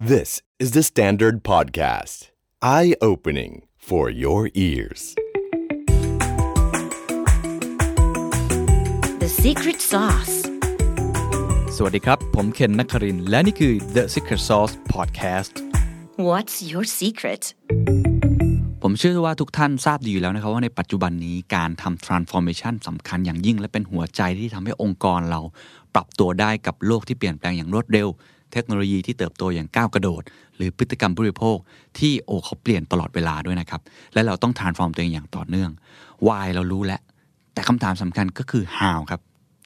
[0.00, 2.28] This is the Standard Podcast.
[2.62, 5.16] Eye opening for your ears.
[9.18, 10.34] The secret sauce.
[11.76, 15.52] สวัสดีครับ ผมเคนนักครินทร์และนี่คือ The Secret Sauce Podcast
[16.28, 17.42] What's your secret?
[18.82, 25.40] ผมเชื่อว่าทุกท่านทราบดีอยู่แล้วนะครับว่าในปัจจุบันนี้การทำ transformation สำคัญอย่างยิ่ง และเป็นหัวใจที่ทำให้องค์กรเรา
[25.94, 28.08] ปรับตัวได้กับโลกที่เปลี่ยนแปลงอย่างรวดเร็ว
[28.52, 30.22] เทคโนโลยีที่เติบโตอย่างก้าวกระโดด
[30.56, 31.58] หรือพฤติกรรมผู้บริโภค
[31.98, 33.80] ที่โอ้เขาเปลี่ยนตลอดเวลาด้วยนะครับ
[34.14, 35.70] และเราต้อง transform ตัวเองอย่างต่อเนื่อง
[36.26, 37.00] why เรารู้แล้ว
[37.52, 39.20] แต่คำถามสำคัญก็คือ how ครับ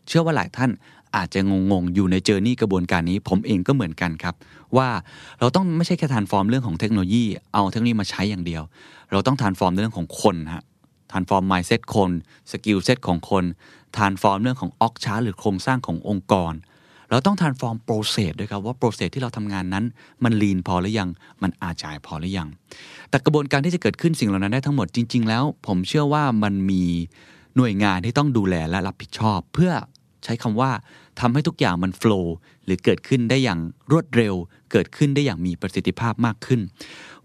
[0.08, 0.70] เชื่อว่าหลายท่าน
[1.16, 4.34] อาจจะงงๆ อยู่ในเจอร์นี่กระบวนการนี้ ผมเองก็เหมือนกันครับ
[4.76, 4.88] ว่า
[5.40, 8.62] เราต้องไม่ใช่แค่ทานฟอร์มเรื่องของเทคโนโลยี เอาเทคโนโลยีมาใช้อย่างเดียว
[9.12, 10.64] เราต้องทานฟอร์มเรื่องของคนฮะ
[11.12, 12.10] ทานฟอร์ม mindset คน
[12.50, 13.44] skill set ของคน
[13.96, 16.52] transform เรื่องของ org chart หรือโครงสร้างขององค์กร
[17.12, 19.84] เราต้อง transform process ด้วยครับว่า process ที่เราทำงานนั้น
[20.24, 21.08] มัน lean พอหรือยัง
[21.42, 22.48] มัน agile พอหรือยัง
[23.10, 26.82] แต่กระบวนการที่จะเกิดขึ้นสิ่งเหล่านั้นได้ทั้งหมดจริง ๆ แล้ว ผมเชื่อว่ามันมี
[27.56, 29.72] หน่วยงานที่ต้องดูแลและรับผิดชอบ เพื่อ
[30.24, 30.70] ใช้คำว่า
[31.20, 33.60] ทำให้ทุกอย่างมัน flow หรือเกิดขึ้นได้อย่าง
[33.92, 34.34] รวดเร็ว
[34.72, 36.60] เกิดขึ้นได้อย่างมีประสิทธิภาพมากขึ้น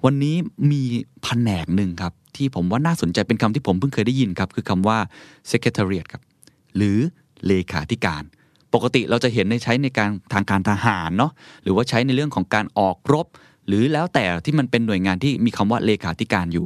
[0.05, 0.35] วันนี้
[0.71, 0.81] มี
[1.23, 4.97] แผนกหนึ่งครับ ที่ผมว่าน่าสนใจเป็นคำที่ผมเพิ่งเคยได้ยินครับ คือคำว่า
[5.51, 6.21] secretariat ครับ
[6.75, 6.97] หรือ
[7.47, 8.23] เลขาธิการ
[8.73, 11.31] ปกติเราจะเห็นในใช้ในการทางการทหารเนาะ
[11.63, 13.27] หรือว่าใช้ในเรื่องของการออกรบ
[13.67, 16.65] หรือแล้วแต่ที่มันเป็นหน่วยงานที่มีคำว่าเลขาธิการอยู่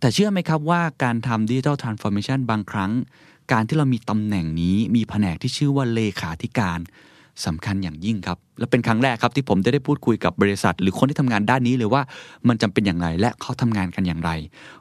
[0.00, 2.90] แต่เชื่อไหมครับว่าการทำดิจิทัลทรานส์ฟอร์เมชันบางครั้ง
[3.52, 6.78] การที่เรามีตำแหน่งนี้มีแผนกที่ชื่อว่าเลขาธิการ
[7.46, 12.02] สำคัญอย่างยิ่งครับ และเป็นครั้งแรกครับที่ผมจะได้พูดคุยกับบริษัท หรือคนที่ทำงานด้านนี้เลยว่า
[12.48, 14.30] มันจำเป็นอย่างไรและเขาทำงานกันอย่างไร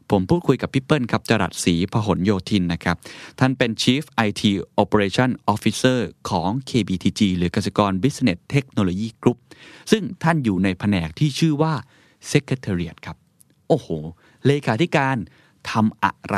[0.09, 2.95] ผมพูดคุยกับพี่เปิ้ลครับจรัสศรีพหลโยธินนะครับ
[3.39, 4.41] ท่านเป็น Chief IT
[4.81, 5.99] Operation Officer
[6.30, 9.37] ของ KBTG หรือกสิกร Business Technology Group
[9.91, 11.73] ซึ่งท่านอยู่ในแผนกที่ชื่อว่า
[12.31, 13.17] Secretariat ครับ
[13.67, 13.87] โอ้โห
[14.45, 15.17] เลขาธิการ
[15.71, 16.37] ทำอะไร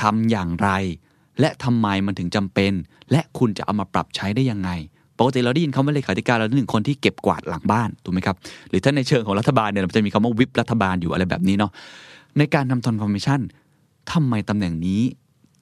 [0.00, 0.70] ทำอย่างไร
[1.40, 2.72] และทำไมมันถึงจำเป็น
[3.12, 4.70] และคุณจะเอามาปรับใช้ได้ยังไง
[5.18, 8.36] ปกติเราได้ยินคำว่าเลขาธิการเราได้ถึงคนที่เก็บกวาดหลังบ้านถูกไหมครับ
[8.68, 11.72] หรือถ้าในเชิงของรัฐบาลเนี่ยมันจะมีคำว่าวิปรัฐบาลอยู่อะไรแบบนี้เนาะ
[12.38, 13.40] ในการทำ transformation
[14.12, 15.00] ทำไมตำแหน่งนี้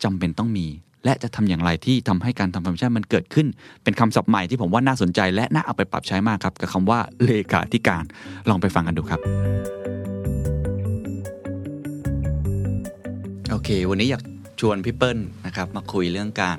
[0.04, 0.66] จำเป็นต้องมี
[1.04, 3.46] และจะทำอย่างไรที่ทำให้การทำ transformation มันเกิดขึ้น
[3.82, 8.04] เป็นคำศัพท์ใหม่ที่ผมว่าน่าสนใจ และน่าเอาไปปรับใช้มากครับกับคำว่าเลขาธิการ
[8.48, 9.20] ลองไปฟังกันดูครับ
[13.50, 14.22] โอเค วันนี้อยาก
[14.60, 16.58] ชวนพี่เปิ้ลนะครับมาคุยเรื่องการ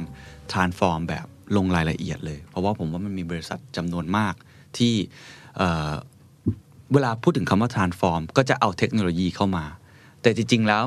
[0.51, 1.25] transform แบบ
[1.57, 4.33] ลงรายละเอียดเลย เพราะว่าผมว่ามันมีบริษัทจำนวนมาก
[4.77, 4.93] ที่
[5.57, 9.65] เเวลาพูดถึงคำว่า transform ก็จะเอาเทคโนโลยีเข้ามา
[10.21, 10.83] แต่จริง ๆ แล้ว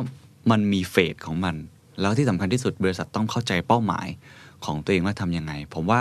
[0.51, 1.57] มันมีเฟสของมัน
[2.01, 4.07] แล้วที่สำคัญที่สุดบริษัทต้องเข้าใจเป้าหมาย
[4.65, 6.01] ของตัวเองว่าทำยังไง ผมว่า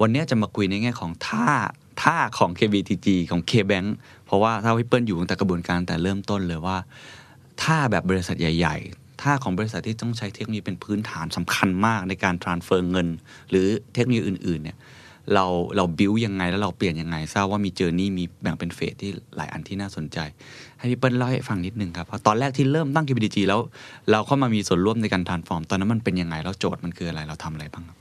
[0.00, 1.48] วันนี้จะมาคุยในแง่ของท่า
[2.02, 3.88] ท่าของ KBTG ของ KBank
[4.26, 6.76] เพราะว่าถ้าพี่เปิ้ลอยู่ตั้งแต่กระบวนการแต่เริ่มต้นเลยว่า
[7.62, 13.08] ถ้าแบบบริษัทใหญ่ ๆ ถ้าของบริษัทที่ต้องใช้เทคโนโลยีเป็นพื้นฐานสำคัญมากในการ transfer เงิน
[13.50, 14.76] หรือเทคโนโลยีอื่น ๆ เนี่ย
[15.34, 15.44] เรา
[15.76, 20.18] เราบิวยังไงแล้วเราเปลี่ยนยังไง ทราบว่ามีเจอร์นี่มีแบ่งเป็นเฟสที่หลายอันที่น่าสนใจ
[20.78, 23.60] ให้พี่เปิ้ลเล่าให้ฟังนิดนึงครับ เพราะตอนแรกที่เริ่มตั้ง KBDG แล้ว
[24.10, 27.96] เราเข้ามามีส่วนร่วมในการ transform ตอนนั้นมันเป็นยังไง แล้วโจทย์มันคืออะไรเราทำอะไรบ้างครับ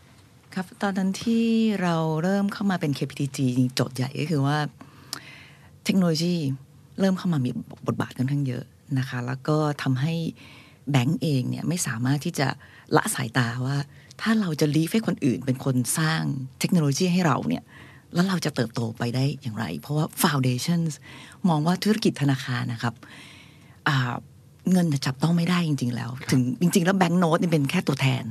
[0.54, 1.46] ครับ ตอนนั้นที่
[1.82, 3.40] เราเริ่มเข้ามาเป็น KPTG
[3.76, 4.58] โจทย์ใหญ่ก็คือว่า
[5.84, 6.36] เทคโนโลยี
[7.00, 7.52] เริ่มเข้ามามี
[7.88, 8.64] บทบาทค่อนข้างเยอะ
[8.98, 10.14] นะคะ แล้วก็ทำให้
[10.92, 12.48] แบงก์เองเนี่ยไม่สามารถที่จะ
[12.96, 13.78] ละสายตาว่า
[14.22, 16.22] ถ้าเราจะลีฟให้คนอื่นเป็นคนสร้าง
[16.60, 17.64] เทคโนโลยีให้เราเนี่ย
[18.14, 20.92] แล้วเราจะเติบโตไปได้อย่างไร เพราะว่า Foundations
[21.50, 22.94] มองว่าธุรกิจธนาคารนะครับ
[23.88, 24.14] อ่า
[24.72, 28.24] เงินจะจับต้องไม่ได้จริง ๆ แล้ว ถึงจริง ๆ แล้วแบงก์โน้ตนี่เป็นแค่ตัวแทน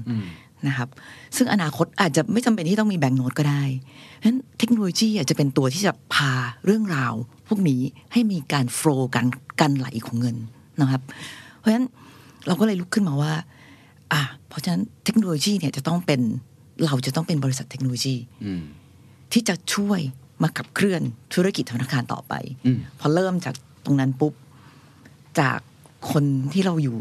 [0.69, 0.89] นะครับ
[1.37, 3.65] ซึ่งอนาคตอาจจะไม่จำเป็นที่ต้องมีแบงก์โน้ตก็ได้
[4.19, 6.33] เพราะฉะนั้นเทคโนโลยีอาจจะเป็นตัวที่จะพา
[6.65, 7.15] เรื่องราว
[7.49, 9.27] พวกนี้ให้มีการโฟล์การ
[9.61, 10.37] การไหลของเงิน
[10.81, 11.03] นะครับ
[11.59, 11.87] เพราะฉะนั้น
[12.47, 13.33] เราก็เลยลุกขึ้นมาว่า
[14.13, 16.21] อะเพราะฉะนั้นเทคโนโลยีเนี่ยจะต้องเป็น
[16.85, 18.63] เราจะต้องเป็นบริษัทเทคโนโลยีอืม
[19.33, 20.01] ที่จะช่วย
[20.43, 21.03] มาขับเคลื่อน
[21.35, 22.35] ธุรกิจธนาคารต่อไป
[22.67, 23.55] อืมพอเริ่มจาก
[23.85, 24.33] ตรงนั้นปุ๊บ
[25.41, 25.59] จาก
[26.11, 26.97] คนที่เราอยู่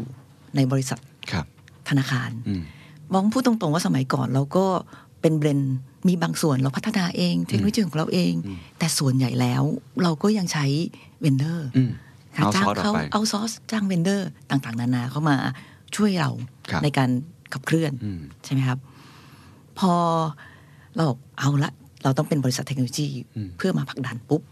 [0.56, 1.00] ในบริษัท
[1.32, 1.46] ครับ
[1.88, 2.62] ธนาคารอืม
[3.14, 4.66] มองพูดตรงๆว่าสมัยก่อนเราก็
[5.20, 5.76] เป็นเบรนด์
[6.08, 8.32] มีบางส่วนเราพัฒนาเอง เทคโนโลยีของเราเอง
[8.78, 9.62] แต่ส่วนใหญ่แล้ว
[10.02, 10.66] เราก็ยังใช้
[11.20, 12.11] vendor อืมค่ะ
[12.54, 15.36] จ้าง outsource เขาออกไป outsource จ้าง vendor ต่าง ๆ นานาเข้ามา
[15.96, 16.30] ช่วยเรา
[16.70, 17.10] ครับในการ
[17.52, 18.78] ขับเคลื่อนอืมใช่ไหมครับ
[19.78, 19.92] พอ
[20.94, 21.70] เราบอกเอาละ
[22.02, 23.08] เราต้องเป็นบริษัทเทคโนโลยี
[23.56, 24.42] เพื่อมาผลักดันปุ๊บ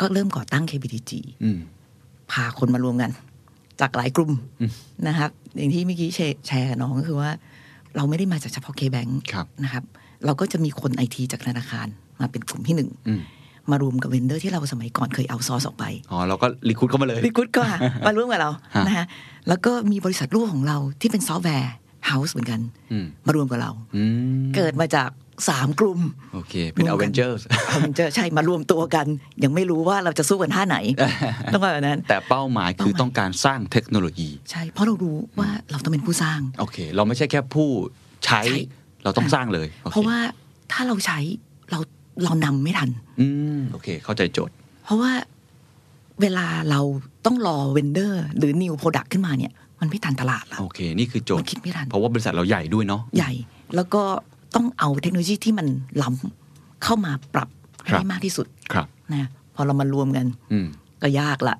[0.00, 1.12] ก็เริ่มก่อตั้ง KBTG
[1.44, 1.58] อืม
[2.32, 3.10] พาคนมารวมกัน
[3.80, 4.32] จากหลายกลุ่ม
[5.08, 7.30] นะครับ อย่างที่เมื่อกี้แชร์แชร์กับน้องก็คือว่า
[7.96, 9.84] เราไม่ได้มาจากเฉพาะ K-Bank ครับนะครับ
[10.24, 11.86] เราก็จะมีคนไอทีจากธนาคาร
[12.20, 13.12] มาเป็นกลุ่มที่หนึ่งอื
[13.70, 19.06] มมารวมกับ vendor ที่เราสมัยก่อนเคย outsource ออกไป อ๋อเราก็ recruit เข้ามาเลย recruit ก็มามาร่วมกับเราฮะนะฮะ
[19.48, 22.60] แล้วก็มีบริษัทลูกของเราที่เป็น software house เหมือนกัน
[22.92, 24.02] อืมมารวมกับเราอื
[24.42, 25.10] มเกิดมาจาก
[25.48, 26.00] สามกลุ่ม
[26.34, 29.06] โอเค เป็นรวมกันนเจอร์เอามันจะใช่มารวมตัวกัน
[29.44, 30.76] ยังไม่รู้ว่าเราจะสู้กันท่าไหน
[31.52, 37.68] ต้องแบบนั้น แต่เป้าหมายคือเป้าหมายต้องการสร้างเทคโนโลยี ใช่ เพราะเรารู้ว่าเราต้องเป็นผู้สร้าง โอเค เราไม่ใช่แค่ผู้
[38.24, 38.62] ใช้ใช่
[39.04, 40.18] เราต้องสร้างเลยโอเคเพราะว่า
[40.72, 41.18] ถ้าเราใช้
[41.70, 41.80] เรา
[42.22, 42.88] เรานำไม่ทัน
[43.20, 43.26] อื
[43.58, 45.12] มโอเค เข้าใจโจทย์ เพราะว่า
[46.20, 46.80] เวลาเรา
[47.24, 53.32] ต้องรอ vendor หรือ new product ขึ้นมาเนี่ย มันไม่ทันตลาดแล้วโอเค นี่คือโจทย์มันคิดไม่ทันเพราะว่าบริษัทเราใหญ่ด้วยเนาะใหญ่
[53.74, 54.02] แล้วก็
[54.54, 55.66] ต้องเอาเทคโนโลยีที่มัน
[56.02, 57.48] ล้ำเข้ามาปรับ
[57.84, 60.66] ให้ครับได้มากที่สุดครับนะพอเรามารวมกันอืม
[61.02, 61.56] ก็ยากละ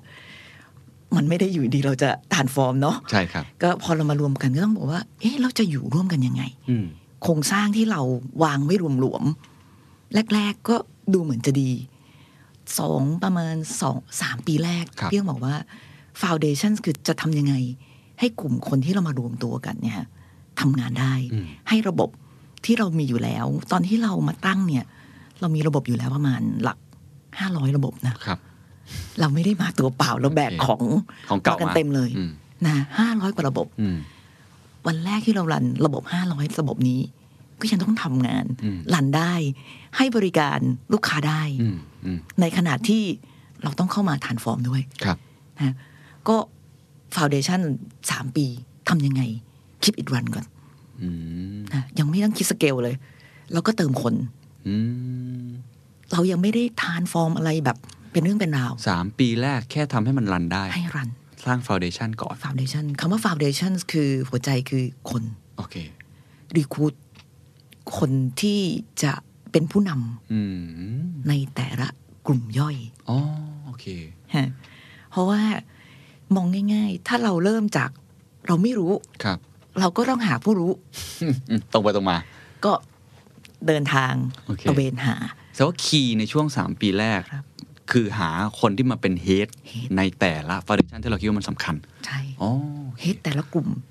[1.15, 6.85] มันไม่ได้อยู่ดีเราจะทานฟอร์มเนาะใช่ครับ ก็พอเรามารวมกันก็ต้องบอกว่า เอ๊ะเราจะอยู่ร่วมกันยังไงอืม
[7.23, 8.01] โครงสร้างที่เรา
[8.43, 9.54] วางไว้รวมๆ
[10.33, 10.75] แรก ๆ ก็
[11.13, 11.71] ดูเหมือนจะดี
[12.79, 15.55] สองประมาณสองสามปีแรกครับพี่ต้องบอกว่า
[16.21, 17.53] ฟ u n เดชันคือจะทำยังไง
[18.19, 19.97] ให้กลุ่มคนที่เรามารวมตัวกันเนี่ย
[20.59, 22.09] ทำงานได้อืมให้ระบบ
[22.65, 24.85] ที่เรามีอยู่แล้ว ตอนที่เรามาตั้งเนี่ย
[25.39, 26.77] เรามีระบบอยู่แล้วประมาณหลัก
[27.39, 28.39] ห้าร้อยระบบนะครับ
[29.19, 30.81] เราไม่ได้มาตัวเปล่าเราแบกโอเคของ
[31.29, 32.31] ของเก่ากันมาเต็มเลยอืม
[32.67, 33.97] นะห้าร้อยกว่าระบบอืม
[34.87, 36.99] วันแรกที่เรารันระบบ500ระบบนี้
[37.59, 39.33] ก็ยังต้องทำงานอืมรันได้
[39.97, 40.59] ให้บริการ
[40.93, 43.03] ลูกค้าได้อืมอืมในขณะที่
[43.63, 45.17] เราต้องเข้ามาทานฟอร์มด้วยครับ
[45.59, 45.75] นะ
[46.27, 46.35] ก็
[47.15, 47.61] ฟ u n เดชั o น
[48.11, 48.45] สามปี
[48.89, 49.21] ทำยังไง
[49.83, 50.45] คิดให้ run ก่อน
[51.01, 51.09] อื
[51.57, 52.95] มนะยังไม่ต้องคิดสเกลเลย
[53.53, 54.13] แล้วก็เติมคน
[54.67, 54.75] อื
[55.43, 55.47] ม
[56.11, 57.77] เรายังไม่ได้ transform อะไรแบบ
[58.11, 61.09] เป็นเรื่องเป็นราวสามปีแรกแค่ทำให้มัน run ได้ ให้ run
[61.45, 65.23] สร้าง foundation ก่อน u n เดชั o นคำว่าฟ u n เดชั o นคือหัวใจคือคน
[65.57, 65.75] โอเค
[66.55, 66.93] recruit
[67.97, 68.11] คน
[68.41, 68.59] ที่
[69.03, 69.13] จะ
[69.51, 70.41] เป็นผู้นำอื
[70.95, 71.87] มในแต่ละ
[72.27, 72.75] กลุ่มย่อย
[73.09, 73.17] อ๋อ
[73.65, 73.85] โอเค
[74.35, 74.47] ฮะ
[75.11, 75.41] เพราะว่า
[76.35, 77.89] มองง่าย ๆ ถ้าเราเริ่มจาก
[78.47, 78.91] เราไม่รู้
[79.23, 79.37] ครับ
[79.79, 80.71] เราก็ต้องหาผู้รู้
[81.21, 82.17] อืมอืมตรงไปตรงมา
[82.65, 82.73] ก็
[83.67, 84.13] เดินทาง
[84.47, 85.15] โอเคตระเวนหา
[85.55, 87.45] แต่ว่าคีย์ในช่วงสามปีแรกครับ
[87.91, 88.29] คือหา
[88.59, 92.49] คนที่มาเป็นเฮด Head ในแต่ละฟ u n เดชันที่เราคิดว่ามันสำคัญ ใช่อ๋อ
[92.99, 93.81] เฮดแต่ละกลุ่มอืม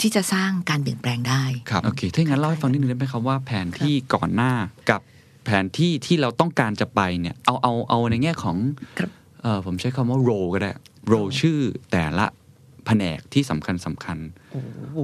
[0.00, 4.52] ที่จะสร้างการเปลี่ยนแปลงได้ครับโอเคถ้าอย่างนั้นเล่าให้ฟังนิดนึงได้ไหมครับว่าแผนที่ก่อนหน้า
[4.90, 5.00] กับ
[5.44, 8.56] แผนที่ที่เราต้องการจะไปเนี่ยเอาเอาเอาในแง่ของ
[8.98, 9.10] ครับ
[9.42, 10.72] เออผมใช้คำว่าโรก็ได้
[11.06, 11.58] โรชื่อ
[11.90, 12.26] แต่ละ
[12.86, 14.18] แผนกที่สำคัญสำคัญ
[14.52, 14.98] โอ้โห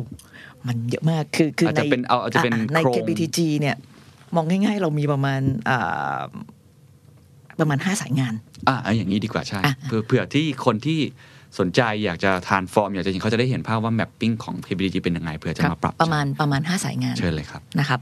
[0.67, 3.77] มันเยอะมากคือคืออาจในจะเป็นเอาอาจจะเป็นในโครง KBTG เนี่ย
[4.35, 6.21] มองง่าย ๆ เรามีประมาณอ่า
[7.61, 8.35] ประมาณห้าสายงาน
[8.69, 11.01] อะเอาอย่างนี้ดีกว่าใช่อะเพื่อเผื่อที่คนที่
[11.59, 18.01] สนใจอยากจะทานฟอร์มอยากจะเห็นเขาจะได้เห็นภาพว่าแมปปิ้งของ KBDG เป็นยังไงเผื่อจะมาปรับ ประมาณประมาณห้าสายงานเชิญเลยครับนะครับ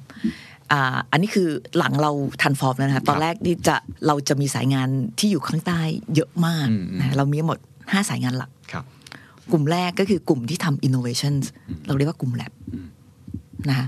[0.73, 1.49] อ่าอันนี้คือ
[1.79, 2.11] หลังเรา
[2.43, 3.77] ทันฟอร์มแล้วนะครับตอนแรกนี่จะ
[4.07, 4.89] เราจะมีสายงาน
[5.19, 5.81] ที่อยู่ข้างใต้
[6.15, 8.85] เยอะมากอืมอืมนะเรามีหมด 5 สายงานหลักครับ
[9.53, 11.35] กลุ่มแรกก็คือกลุ่มที่ทำ innovation
[11.87, 12.87] เราเรียกว่ากลุ่ม lab อืม
[13.69, 13.87] นะคะ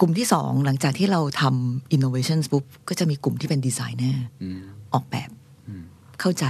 [0.00, 4.60] กลุ่มที่สองหลังจากที่เราทำ innovation ปุ๊บก็จะมีกลุ่มที่เป็น designer อืม
[4.94, 5.30] ออกแบบ
[5.68, 5.82] อืม
[6.20, 6.44] เข้าใจ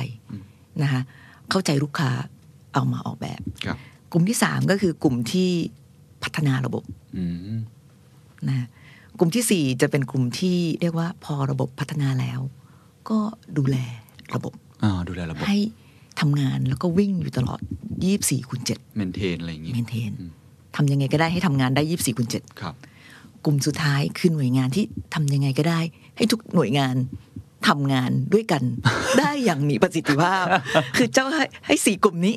[0.82, 1.02] นะคะ
[1.50, 2.10] เข้าใจลูกค้า
[2.74, 3.76] เอามาออกแบบครับ
[4.12, 5.50] กลุ่มที่สามก็คือกลุ่มที่
[6.22, 6.82] พัฒนาระบบ
[7.16, 7.58] อืม
[8.48, 8.66] นะ
[9.18, 12.40] กลุ่มที่สี่จะเป็นกลุ่มที่เรียกว่าพอระบบพัฒนาแล้ว
[13.08, 13.18] ก็
[13.58, 13.76] ดูแล
[14.34, 14.52] ระบบ
[14.82, 15.58] อ่าดูแลระบบ ให้
[16.20, 17.60] ทำงานแล้วก็วิ่งอยู่ตลอด
[18.04, 20.30] 24คูณ7เมนเทนอะไรอย่างงี้เมนเทนอืม
[20.76, 22.28] ทำยังไงก็ได้ให้ทำงานได้24คูณ
[22.60, 22.74] ครับ
[23.08, 25.80] 7กลุ่มสุดท้ายคือหน่วยงานที่ทำยังไงก็ได้
[26.16, 26.94] ให้ทุกหน่วยงาน
[27.68, 28.62] ทำงานด้วยกัน
[29.18, 30.44] ได้อย่างมีประสิทธิภาพ
[30.96, 32.34] คือเจ้าให้ให้สี่กลุ่มนี้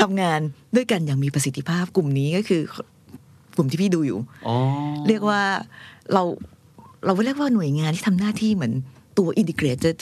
[0.00, 0.40] ทำงาน
[0.76, 2.62] ด้วยกันอย่างมีประสิทธิภาพกลุ่มนี้ก็คือ
[3.56, 4.56] กลุ่มที่พี่ดูอยู่อ๋อ
[5.08, 5.42] เรียกว่า
[6.12, 6.22] เรา
[7.04, 8.72] เราเรียกว่าหน่วยงานที่ทำหน้าที่เหมือน
[9.18, 9.96] ตัว integrated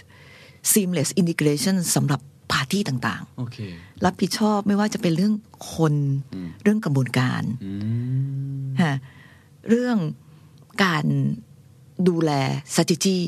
[0.72, 2.20] seamless integration สำหรับ
[2.52, 5.34] พาร์ตี้ต่างโอเคๆรับผิดชอบไม่ว่าจะเป็นเรื่อง
[5.74, 5.94] คน
[6.34, 7.72] อืมเรื่องกระบวนการอื
[8.66, 8.94] มฮะ
[9.68, 9.98] เรื่อง
[10.84, 11.04] การ
[12.08, 12.30] ดูแล
[12.72, 13.20] strategy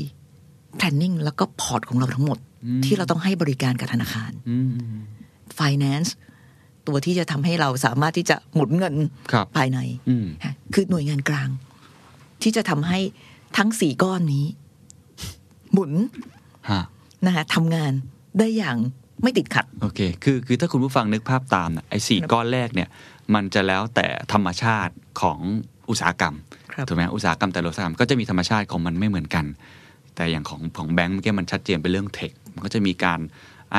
[0.78, 2.38] planning แล้วก็พอร์ตของเราทั้งหมด
[2.84, 4.70] ที่เราต้องให้บริการกับธนาคารอืม
[5.58, 6.10] finance
[6.86, 8.94] ตัวที่จะทำให้เราสามารถที่จะหมุนเงิน
[9.32, 11.48] ครับภายในอืมฮะคือหน่วยงานกลาง
[12.42, 12.98] ที่จะทำให้
[13.56, 14.46] ทั้งสี่ก้อนนี้
[15.72, 15.92] หมุน
[16.70, 16.82] ฮะ
[17.26, 17.92] นะคะทำงาน
[18.38, 18.76] ได้อย่าง
[19.22, 22.88] ไม่ติดขัด โอเค คือ คือถ้าคุณผู้ฟังนึกภาพตามนะไอ้สี่ก้อนแรกเนี่ย
[23.34, 25.38] มันจะแล้วแต่ธรรมชาติของ
[25.90, 26.34] อุตสาหกรรม
[26.72, 29.44] ครับถูกไหมอุตสาหกรรมแต่ละอุตสาหกรรมก็จะมีธรรมชาติของมันไม่เหมือนกัน
[30.20, 33.20] แต่อย่างของของแบงก์เมื่อกี้มันชัดเจนเป็นเรื่องเทค มันก็จะมีการ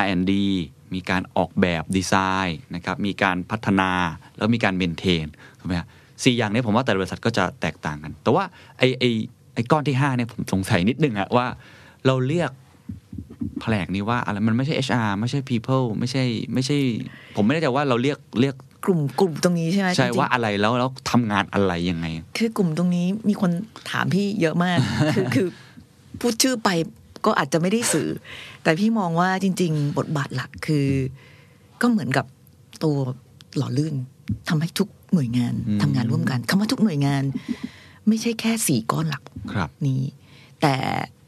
[0.01, 0.33] R&D
[0.93, 2.13] มีการออกแบบดีไซ
[2.47, 3.91] น์นะครับ มีการพัฒนา
[4.37, 5.25] แล้วมีการเมนเทน
[5.59, 5.87] ถูกไหมฮะ
[6.23, 8.43] สี่อย่างเนี้ผมว่าแต่ละบริษัทก็จะแตกต่างกัน แต่ว่า
[8.77, 9.09] ไอ้ไอ้
[9.53, 11.45] ไอ้ก้อนที่ห้าเนี่ยผมสงสัยนิดนึงอะว่า
[12.05, 12.51] เราเรียก
[13.61, 16.77] แผลกนี้ว่าอะไรมันไม่ใช่ HR ไม่ใช่ people ไม่ใช่ไม่ใช่
[17.35, 18.55] ผมไม่แน่ใจว่าเราเรียกเรียก
[18.85, 22.05] กลุ่มกลุ่มตรงนี้ใช่ไหมใช่จริงๆว่าอะไรแล้วแล้วทำงานอะไรยังไง
[22.37, 23.51] คือกลุ่มตรงนี้มีคน
[23.91, 24.77] ถามพี่เยอะมาก
[25.15, 25.47] คือคือ
[26.21, 26.69] พูดชื่อไป
[27.25, 28.09] ก็อาจจะไม่ได้สื่อ
[28.63, 30.87] แต่พี่มองว่าจริง ๆ บทบาทหลักคือ
[31.81, 32.25] ก็เหมือนกับ
[32.83, 32.95] ตัว
[33.57, 33.95] หล่อลื่น
[34.49, 37.23] ทำให้ทุกหน่วยงานอืมทำงานร่วมกันคำว่าทุกหน่วยงาน
[38.07, 39.23] ไม่ใช่แค่สี่ก้อนหลัก
[39.53, 40.03] ครับนี้
[40.61, 40.75] แต่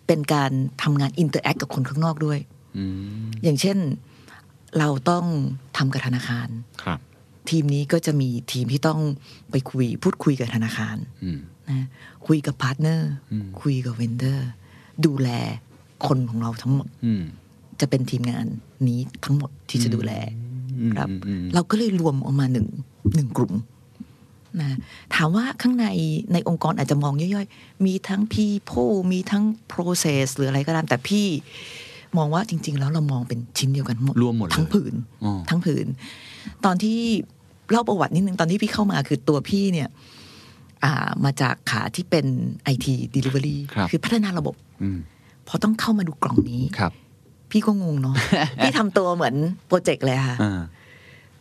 [0.08, 0.52] เป็นการ
[0.84, 2.40] ทำงาน interact กับคนข้างนอกด้วย
[2.78, 2.86] อื
[3.26, 3.78] มอย่างเช่น
[4.80, 5.26] เราต้อง
[5.78, 6.48] ทำกับธนาคาร
[6.84, 7.00] ครับ
[7.50, 9.00] ทีมนี้ก็จะมีทีมที่ต้อง
[9.52, 11.88] ไปคุยพูดคุยกับธนาคารอืมนะ
[12.28, 14.50] คุยกับ partner อืมคุยกับ vendor
[15.06, 15.30] ดูแล
[16.08, 17.24] คนของเราทั้งหมดอืม
[17.80, 18.46] จะเป็นทีมงาน
[18.88, 20.12] นี้ทั้งหมดที่จะดูแล
[20.80, 22.68] อืมครับอืมอืมเราก็เลยรวมออกมาหนึ่ง
[23.16, 23.54] หนึ่งกลุ่ม
[24.62, 24.78] นะ
[25.16, 25.86] ถามว่าข้างใน
[26.34, 31.28] ในองค์กรอาจจะมองย่อยๆ มีทั้ง people มีทั้ง process หรืออะไรก็ตาม แต่พี่
[32.18, 35.88] มองว่าจริง ๆ แล้วเรามองเป็นชิ้นเดียวกันหมดรวมหมดเลยทั้งผืนอ๋อทั้งผืน
[36.66, 37.00] ตอนที่
[37.70, 39.90] เล่าประวัตินิดนึง ตอนที่พี่เข้ามาคือตัวพี่เนี่ย
[40.84, 42.26] อ่ามาจากขาที่เป็น
[42.74, 42.86] IT
[43.16, 44.98] Delivery ครับคือพัฒนาระบบ อืม
[45.48, 46.92] พอต้องเข้ามาดูกล่องนี้ครับ
[47.52, 48.16] พี่ก็งงเนาะ
[48.63, 49.36] พี่ทำตัวเหมือน
[49.68, 50.62] โปรเจกต์เลยค่ะอ่า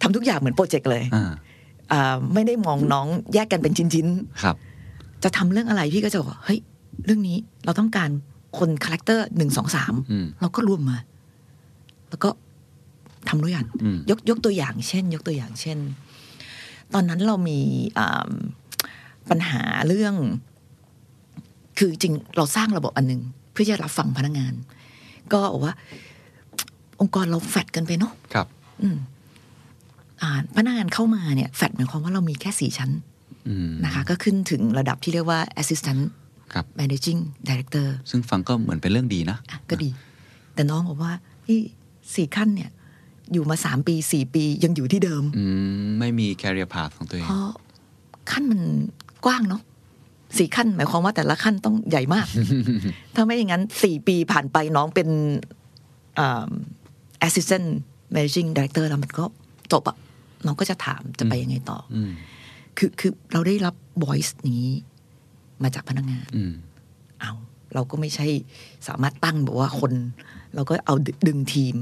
[0.03, 1.31] ทำทุกอย่างเหมือนโปรเจกต์เลยอ่า
[1.93, 4.07] อ่าไม่ได้มองน้องแยกกันเป็นชิ้น
[4.43, 6.61] ครับๆจะทำเรื่องอะไรพี่ก็จะบอกว่าเฮ้ย
[7.05, 8.11] เรื่องนี้เราต้องการ
[8.59, 10.99] คน character หนึ่งสองสามอืมเราก็รวมมา
[12.09, 12.31] แล้วก็
[13.29, 15.79] ทำด้วยกันอืมยกยกตัวอย่างเช่น ยกตัวอย่างเช่น
[16.95, 17.59] ตอนนั้นเรามี
[17.99, 18.31] อ่า
[19.31, 20.15] ปัญหาเรื่อง
[21.79, 23.21] คือจริงเราสร้างระบบอันหนึ่ง
[23.53, 24.53] เพื่อจะรับฟังพนักงาน
[25.33, 25.75] ก็บอกว่า
[27.01, 28.47] องค์กรเราแฟดกันไปเนาะครับ
[28.83, 28.97] อืม
[30.23, 32.91] อ่าพนักงานเข้ามาเนี่ยแฟดหมายความว่าเรามีแค่สี่ชั้น
[33.49, 36.03] อืมนะคะ ก็ขึ้นถึงระดับที่เรียกว่า assistant
[36.53, 39.91] ครับ managing director ซึ่งฟังก็เหมือนเป็นเรื่องดีนะอะก็ดี
[40.55, 41.13] แต่น้องบอกว่า
[41.45, 41.59] พี่
[42.15, 42.71] สี่ขั้นเนี่ย
[43.33, 45.45] อยู่มาสามปีสี่ปียังอยู่ที่เดิมอื
[45.83, 47.51] มไม่มี career path ของตัวเอง เพราะ
[48.31, 48.61] ขั้นมัน
[49.25, 49.63] กว้างเนาะ
[50.37, 52.27] สี่ขั้น หมายความว่าแต่ละขั้นต้องใหญ่มาก
[53.15, 55.09] ถ้าไม่อย่างนั้นสี่ปีผ่านไปน้องเป็น
[56.19, 56.51] อ่า
[57.27, 57.67] assistant
[58.15, 59.25] managing director แล้วมันก็
[59.73, 59.97] จบอะ
[60.47, 62.13] น้องก็จะถามจะไปยังไงต่อออืม
[62.79, 63.75] คือคือเราได้รับ
[64.05, 64.75] voice อย่างนี้
[65.63, 66.53] มาจากพนักงานอืม
[67.21, 67.33] เอา
[67.75, 68.27] เราก็ไม่ใช่
[68.89, 69.93] สามารถตั้งบอกว่าคน
[70.55, 71.75] เราก็เอาดึดึงทีม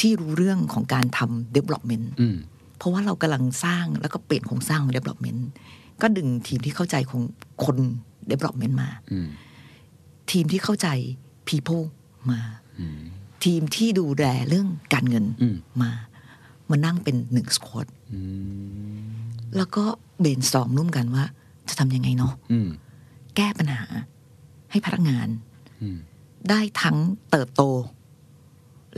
[0.00, 2.36] ที่รู้เรื่องของการทำ development อืม
[2.78, 5.40] เพราะว่าเรากำลังสร้างแล้วก็เปลี่ยนโครงสร้างของ development
[6.02, 7.22] ก็ดึงทีมที่เข้าใจของ
[7.64, 7.76] คน
[8.30, 9.28] development มาอืม
[10.30, 10.88] ทีมที่เข้าใจ
[11.48, 11.84] people
[12.30, 12.40] มา
[12.80, 12.98] อืม
[13.44, 15.90] ทีมที่ดูแลเรื่องการเงินอืมมา
[16.70, 18.20] มานั่งเป็นหนึ่งสควอตอื
[19.06, 19.08] ม
[19.56, 19.84] แล้วก็
[20.20, 21.24] เบนสตอมร่วมกันว่า
[21.68, 22.68] จะทำยังไงเนาะอืม
[23.36, 23.82] แก้ปัญหา
[24.70, 25.28] ให้พนักงาน
[25.82, 25.98] อืม
[26.50, 26.96] ได้ทั้ง
[27.30, 27.62] เติบโต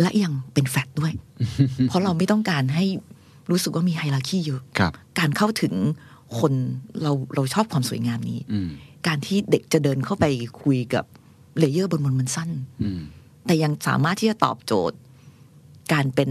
[0.01, 1.13] และยังเป็นแฟลตด้วย
[1.89, 2.85] เพราะเราไม่ต้องการให้
[3.51, 5.75] รู้สึกว่ามี hierarchy เยอะครับการเข้าถึง
[6.39, 6.53] คน
[7.03, 8.71] เราเราชอบความสวยงามนี้อืม
[9.07, 10.25] การที่เด็กจะเดินเข้าไป
[10.63, 11.05] คุยกับ
[11.59, 12.51] layer บนบนมันสั้น
[12.83, 13.01] อืม
[13.47, 14.97] แต่ยังสามารถที่จะตอบโจทย์
[15.93, 16.31] การเป็น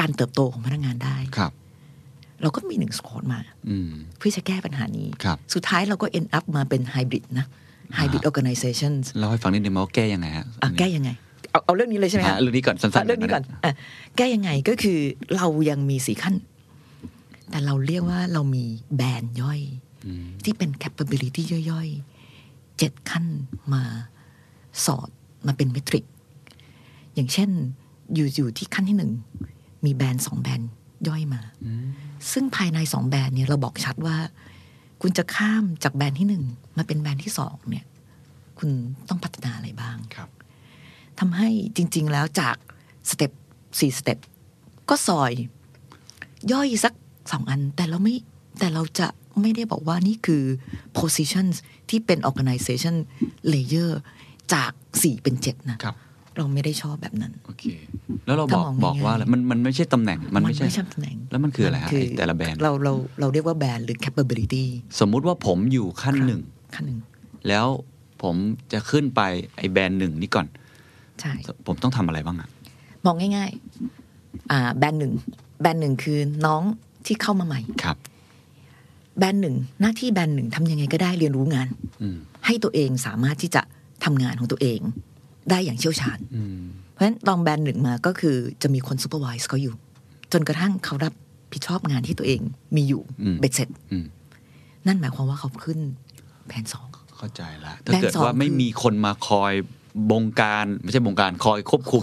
[0.00, 1.52] การเติบโตของพนักงานได้ครับ
[2.42, 7.46] เราก็มีหนึ่ง squad มาอืมเพื่อจะแก้ปัญหานี้ครับสุดท้ายเราก็ end up มาเป็นไฮบริดนะ
[7.94, 11.10] ไฮบริด organization เล่าให้ฟังนิดนึงว่าแก้ยังไงฮะอะแก้ยังไง
[11.50, 13.72] เอาเอาเรื่องนี้เลยใช่ไหมอะฮะเรื่องนี้ก่อนสั้นอะๆเรื่องนี้ก่อนอะ
[14.16, 14.98] แก้ยังไงก็คือ
[15.36, 16.34] เรายังมีสี่ขั้น
[17.50, 18.64] แต่เราเรียกว่าเรามี
[18.96, 19.60] แบรนด์ย่อย
[20.06, 23.24] อืมที่เป็น capability ย่อยๆเจ็ดขั้น
[23.72, 23.82] มา
[24.84, 25.08] สอด
[25.46, 26.04] มาเป็นเมทริก
[27.14, 27.50] อย่างเช่น
[28.14, 29.12] อยู่อยู่ที่ขั้นที่หนึ่ง
[29.84, 30.70] มีแบรนด์สองแบรนด์
[31.08, 31.86] ย่อยมาอืม
[32.32, 34.16] ซึ่งภายในสองแบรนด์เนี่ยเราบอกชัดว่า
[35.02, 36.44] คุณจะข้ามจากแบรนด์ที่หนึ่ง
[36.76, 37.84] มาเป็นแบรนด์ที่สองเนี่ย
[38.58, 38.70] คุณ
[39.08, 40.28] ต้องพัฒนาอะไรบ้างครับ
[41.18, 42.56] ทำให้จริง ๆ แล้วจาก
[43.10, 43.32] สเต็ป
[43.78, 44.18] สี่สเต็ป
[44.88, 45.32] ก็ซอย
[46.52, 46.94] ย่อยสัก
[47.32, 48.14] สองอัน แต่เราไม่
[48.58, 49.08] แต่เราจะ
[49.40, 50.42] ไม่ได้บอกว่านี่คือ
[50.98, 51.54] positions
[51.90, 52.94] ที่เป็น organization
[53.52, 53.90] layer
[54.52, 55.96] จากสี่เป็นเจ็ดนะครับ
[56.36, 57.64] เราไม่ได้ชอบแบบนั้นโอเค
[58.26, 64.64] แล้วเราบอกถ้ามองบอกว่าอะไรง่ายๆมันมันไม่ใช่ตำแหน่งมันไม่ใช่ใช่ตำแหน่ง แล้วมันคืออะไรฮะไอ้แต่ละแบรนด์เราเราเราเรียกว่าแบรนด์หรือ capability
[65.00, 66.40] สมมุติว่าผมอยู่ขั้นหนึ่ง
[66.74, 66.98] ขั้นหนึ่ง
[67.48, 67.66] แล้ว
[68.22, 68.34] ผม
[68.72, 69.20] จะขึ้นไป
[69.56, 70.46] ไอ้แบรนด์หนึ่งนี้ก่อน
[71.20, 71.32] ใช่
[71.66, 72.48] ผมต้องทำอะไรบ้างอะ
[73.04, 75.12] มองง่ายๆอ่าแบรนด์หนึ่ง
[75.60, 76.62] แบรนด์หนึ่งคือน้อง
[77.06, 77.96] ที่เข้ามาใหม่ครับ
[79.18, 81.68] แบรนด์หนึ่งหน้าที่แบรนด์หนึ่งทำยังไงก็ได้เรียนรู้งาน
[82.02, 83.62] อืมให้ตัวเองสามารถที่จะ
[84.04, 84.80] ทำงานของตัวเอง
[85.50, 89.74] ได้อย่างเชี่ยวชาญอืมเพราะฉะนั้นลองแบรนด์หนึ่งมาก็คือจะมีคน supervise เขาอยู่
[90.32, 91.12] จนกระทั่งเขารับ
[91.52, 92.40] ผิดชอบงานที่ตัวเอง
[92.76, 94.04] มีอยู่อืมเบ็ดเสร็จอืม
[94.86, 95.78] นั่นหมายความว่าเขาขึ้น
[96.48, 96.86] band สอง
[97.18, 99.52] เข้าใจละถ้า band เกิดสองว่าไม่คือมีคนมาคอย
[100.10, 102.02] บงการ ไม่ใช่บงการคอยควบคุม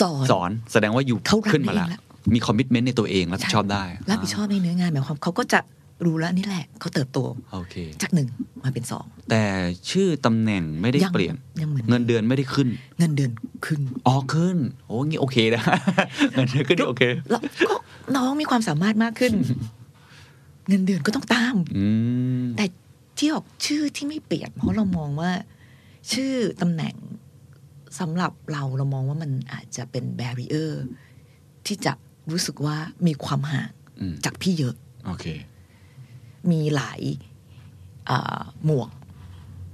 [0.00, 5.60] สอนสอน แสดงว่าอยู่เขารักขึ้นมาแล้วเองแล้ว มี commitment ในตัวเองรับผิดชอบได้ รับผิดชอบในเนื้องานหมายความเขาก็จะ
[6.04, 7.18] รู้แล้วนี่แหละเขาเติบโต
[7.52, 8.28] โอเคจากหนึ่ง
[8.62, 9.42] มาเป็นสองแต่
[9.90, 13.30] ชื่อตำแหน่งไม่ได้ยังเปลี่ยนยังเหมือนเงินเดือนไม่ได้ขึ้น เงินเดือน
[13.66, 15.62] ขึ้นอ๋อขึ้นโอ้งี้โอเคนะ
[16.32, 17.74] เงินเดือนขึ้นนี่โอเคแล้วก็
[18.16, 19.32] น้องมีความสามารถมากขึ้น
[20.68, 21.86] เงินเดือนก็ต้องตามอื
[22.42, 22.64] มแต่
[23.18, 25.32] ที่ออกชื่อที่ไม่เปลี่ยนเพราะเรามองว่า
[26.12, 26.94] ชื่อตำแหน่ง
[28.00, 30.82] สำหรับเราเรามองว่ามันอาจจะเป็นแบรีเออร์
[31.66, 31.92] ที่จะ
[32.32, 32.76] รู้สึกว่า
[33.06, 34.74] มีความห่างอืมจากพี่เยอะ
[35.06, 35.26] โอเค
[36.50, 37.00] มีหลาย
[38.08, 38.90] อ่าหมวก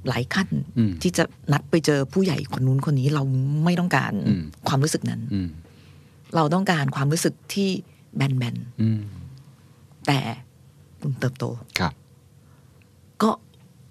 [0.09, 3.23] หลายขั้นอืมที่จะนัดไปเจอผู้ใหญ่คนนู้นคนนี้เรา
[3.65, 5.49] ไม่ต้องการอืมความรู้สึกนั้นอืม
[6.37, 7.69] เราต้องการความรู้สึกที่
[8.17, 8.23] แบ
[8.55, 10.19] นอืมๆแต่
[11.01, 11.45] คุณเติบโต
[11.79, 11.93] ครับ
[13.23, 13.31] ก็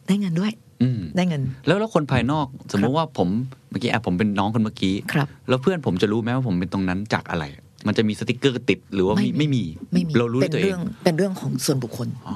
[0.07, 0.51] ได้เงินด้วย
[0.81, 3.29] อืมได้เงิน แล้วแล้วคนภายนอก สมมติว่าผม
[3.69, 7.43] เมื่อกี้แอบผมเป็นน้องคนเมื่อกี้ครับแล้วเพื่อนผมจะรู้ไหมว่าผมเป็นตรงนั้นจากอะไร
[7.87, 12.35] มันจะมีสติกเกอร์ติดหรือว่ามีไม่ไม่มีมีไม่มีเรารู้เป็ด้วยตัวเอเรื่องเป็นเรื่องของส่วนบุคคลอ๋อ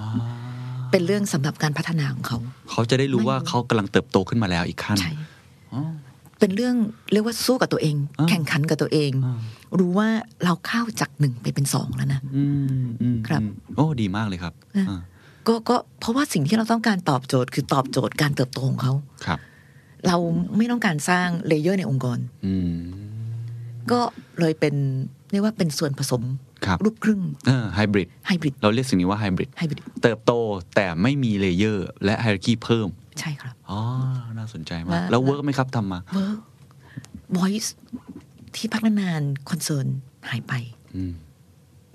[0.91, 2.37] เป็นเรื่องสำหรับการพัฒนาของเขา
[2.71, 5.11] เขาจะได้รู้ไม่ว่าเขากำลังเติบโตขึ้นมาแล้วอีกขั้นใช่
[5.73, 5.81] อ๋อ
[6.39, 6.75] เป็นเรื่อง
[7.13, 9.39] เรียกว่าสู้กับตัวเองอ่าแข่งขันกับตัวเองอ่า
[9.79, 10.07] รู้ว่า
[10.45, 12.45] เราเข้าจากหนึ่งไปเป็นสองแล้วนะอื
[12.81, 15.01] มอืมครับอืมโอ้ดีมากเลยครับนะอ่า
[15.47, 18.93] ก็ก็เพราะว่าสิ่งที่เราต้องการตอบโจทย์คือตอบโจทย์การเติบโตของเขา
[19.25, 19.39] ครับ
[20.07, 20.17] เรา
[20.57, 22.75] ไม่ต้องการสร้าง layer ในองค์กรอืม
[23.91, 23.99] ก็
[24.39, 24.75] เลยเป็น
[25.33, 26.23] เรียกว่าเป็นส่วนผสม
[26.65, 30.31] ครับลูกครึ่งเออไฮบริดไฮบริดเราเรียกสิ่งนี้ว่าไฮบริดไฮบริดเติบโต
[30.75, 32.87] แต่ไม่มี layer และ hierarchy เพิ่ม
[33.19, 33.79] ใช่ครับอ๋อ
[34.37, 36.39] น่าสนใจมากว่าแล้ว work ไหมครับทำมาเวิร์ก
[37.37, 37.69] voice
[38.55, 39.85] ที่พักนานคอนเซิร์น
[40.29, 40.53] หายไป
[40.95, 41.11] อืม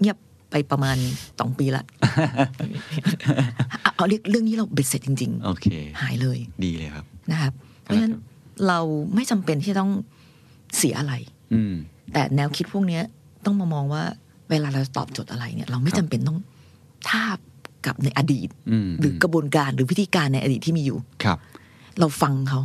[0.00, 0.16] เงียบ
[0.50, 0.96] ไปประมาณ
[1.40, 1.84] สองปีละ
[3.82, 7.52] เอาเอาเรียกเรื่องนี้เราเบ็ดเสร็จจริงโอเคๆหายเลย ดีเลยครับ นะครับ
[7.82, 8.14] เพราะฉะนั้น
[8.68, 8.80] เรา
[9.14, 9.92] ไม่จำเป็นที่จะต้อง
[10.76, 11.14] เสียอะไร
[11.54, 11.74] อืม
[12.12, 13.02] แต่แนวคิดพวกเนี้ย
[13.44, 14.02] ต้องมามองว่า
[14.50, 16.38] เวลาเราตอบโจทย์อะไรเนี่ย เราไม่ครับจำเป็นต้อง
[17.10, 17.38] ทาบ
[17.86, 21.38] กับในอดีตอืมหรือกระบวนการหรือวิธีการในอดีตที่มีอยู่ครับ
[21.98, 22.60] เราฟังเขา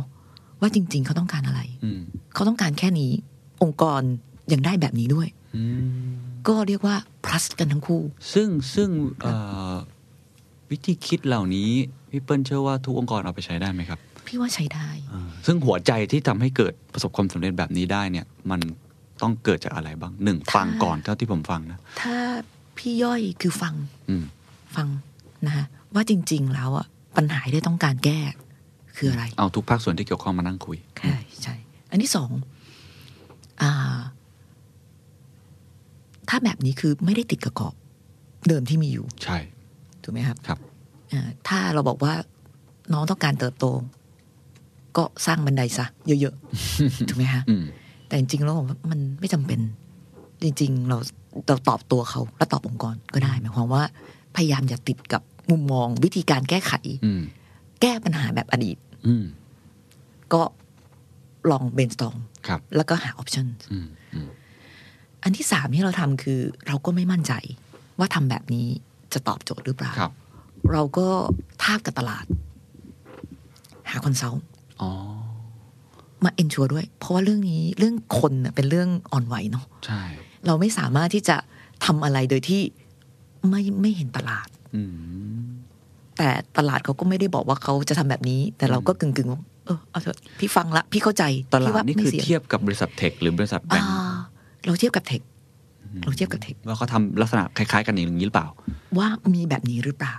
[0.60, 2.00] ว่าจริง ๆ เขาต้องการอะไรอืม
[2.34, 3.10] เขาต้องการแค่นี้
[3.62, 4.00] องค์กร
[4.52, 5.62] ยังได้แบบนี้ด้วยอื
[6.08, 6.12] ม
[6.48, 8.02] ก็เรียกว่า plus กันทั้งคู่
[8.34, 8.88] ซึ่งซึ่ง
[9.22, 9.34] เอ่
[9.72, 9.74] อ
[10.70, 11.70] วิธีคิดเหล่านี้
[12.10, 18.60] พี่เปิ้ลเชื่อว่าทุกองค์กรเอาไปใช้ได้ไหมครับ พี่ว่าใช้ได้อ่าซึ่งหัวใจที่ทำให้เกิดประสบความสำเร็จแบบนี้ได้เนี่ย มัน
[19.24, 22.16] ต้องเกิดจากอะไรบ้างหนึ่งถ้าฟังก่อนเท่าที่ผมฟังนะ ถ้า
[22.76, 23.74] พี่ย่อยคือฟัง
[24.10, 24.24] อืม
[24.76, 24.88] ฟัง
[25.46, 28.20] นะคะว่าจริง ๆ แล้วอะปัญหาที่ต้องการแก้
[28.96, 31.54] คืออะไร เอาทุกภาคส่วนที่เกี่ยวข้องมานั่งคุย ใช่ใช่
[31.90, 32.30] อันที่สอง
[33.62, 33.98] อ่า
[36.28, 37.74] ถ้าแบบนี้คือไม่ได้ติดกับกรอบ
[38.48, 39.38] เดิมที่มีอยู่ ใช่
[40.02, 40.58] ถูกไหมครับ ครับ
[41.12, 42.14] อ่าถ้าเราบอกว่า
[42.92, 43.66] น้องต้องการเติบโต
[44.96, 45.86] ก็สร้างบันไดซะ
[46.20, 47.64] เยอะๆ ถูกไหมฮะอืม
[48.14, 49.60] แต่จริงๆแล้วผมว่ามันไม่จำเป็น
[50.42, 50.98] จริง ๆ เรา
[51.46, 53.82] เราตอบตัวเขาและตอบองค์กรก็ได้หมายความว่า
[54.36, 56.72] พยายามอย่าติดกับมุมมองวิธีการแก้ไข
[57.04, 57.22] อืม
[57.80, 59.24] แก้ปัญหาแบบอดีตอืม
[60.32, 60.42] ก็
[61.50, 64.28] ลอง brainstorm ครับแล้วก็หา option อืมอืม
[65.22, 67.32] อันที่สามที่เราทำคือ เราก็ไม่มั่นใจ
[67.98, 68.66] ว่าทำแบบนี้
[69.12, 70.12] จะตอบโจทย์หรือเปล่าครับ
[70.72, 71.06] เราก็
[71.62, 72.26] ทาบกับตลาด
[73.90, 74.44] หา consult
[74.80, 74.90] อ๋อ
[76.24, 80.02] มา ensure ด้วย เพราะว่าเรื่องนี้เรื่องคนเน่ะเป็นเรื่องอ่อนไหวเนาะใช่
[80.46, 81.36] เราไม่สามารถที่จะ
[81.84, 82.62] ทำอะไรโดยที่
[83.48, 85.46] ไม่ไม่เห็นตลาดอืม
[86.18, 94.22] แต่ตลาดเขาก็ไม่ได้บอกว่าเขาจะทำแบบนี้ แต่เราก็กึ่งกึ่งๆว่าเออเอาเถอะพี่ฟังละ พี่เข้าใจตลาพี่ดว่านี่ไม่คือสี่เทียบกับบริษัทเทคหรือบริษัทแบงอ่าก์
[94.66, 95.22] เราเทียบกับเทค
[96.04, 98.48] เราเทียบกับเทคว่าเขาทำลักษณะคล้าย ๆ กันอย่างนี้หรือเปล่า
[98.98, 100.16] ว่ามีแบบนี้หรือเปล่า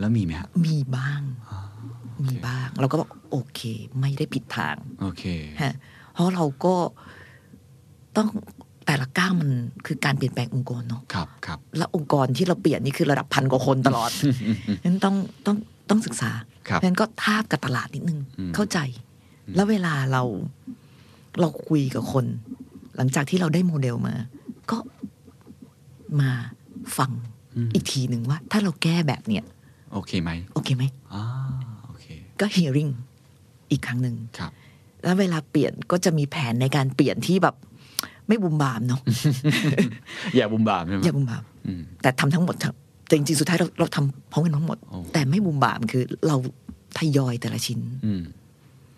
[0.00, 1.22] แล้วมีไหมฮะมีบ้าง
[2.26, 3.60] มีบ้าง เราก็บอกโอเค
[4.00, 5.24] ไม่ได้ผิดทาง โอเค
[5.62, 5.74] ฮะ
[6.12, 6.74] เพราะเราก็
[8.16, 8.28] ต้อง
[8.86, 9.50] แต่ละก้าวมัน
[9.86, 14.10] คือการเปลี่ยนแปลงองค์กรเนาะครับครับและองค์กรที่เราเปลี่ยนนี่คือระดับพันกว่าคนตลอด
[14.84, 15.56] นั้นต้องต้อง
[15.90, 16.30] ต้องศึกษา
[16.68, 18.78] ครับนั้นก็ทาบกับตลาดนิดนึงอืมเข้าใจ
[19.56, 20.22] แล้วเวลาเรา
[21.40, 22.24] เราคุยกับคน
[22.96, 24.14] หลังจากที่เราได้โมเดลมา
[24.70, 24.78] ก็
[26.20, 26.30] มา
[26.98, 27.10] ฟัง
[27.56, 29.44] อืมอีกทีหนึ่งว่า ถ้าเราแก้แบบเนี้ย
[29.92, 31.59] โอเคไหมโอเคไหมอ่าโอเค
[32.40, 32.90] ก็ hearing
[33.70, 34.52] อีกครั้งหนึ่งครับ
[35.04, 37.54] แล้วเวลาเปลี่ยนก็จะมีแผนในการเปลี่ยนที่แบบ
[38.28, 39.00] ไม่บุมบามเนาะ
[40.36, 42.74] อย่าบุมบามใช่ไหมอย่าบุมบามอืมแต่ทำทั้งหมดทั้ง
[43.06, 46.36] แต่จริงๆสุดท้ายเราเราทำพร้อมกันทั้งหมดโอ้แต่ไม่บุมบามคือเรา
[46.98, 48.22] ทยอยแต่ละชิ้นอืม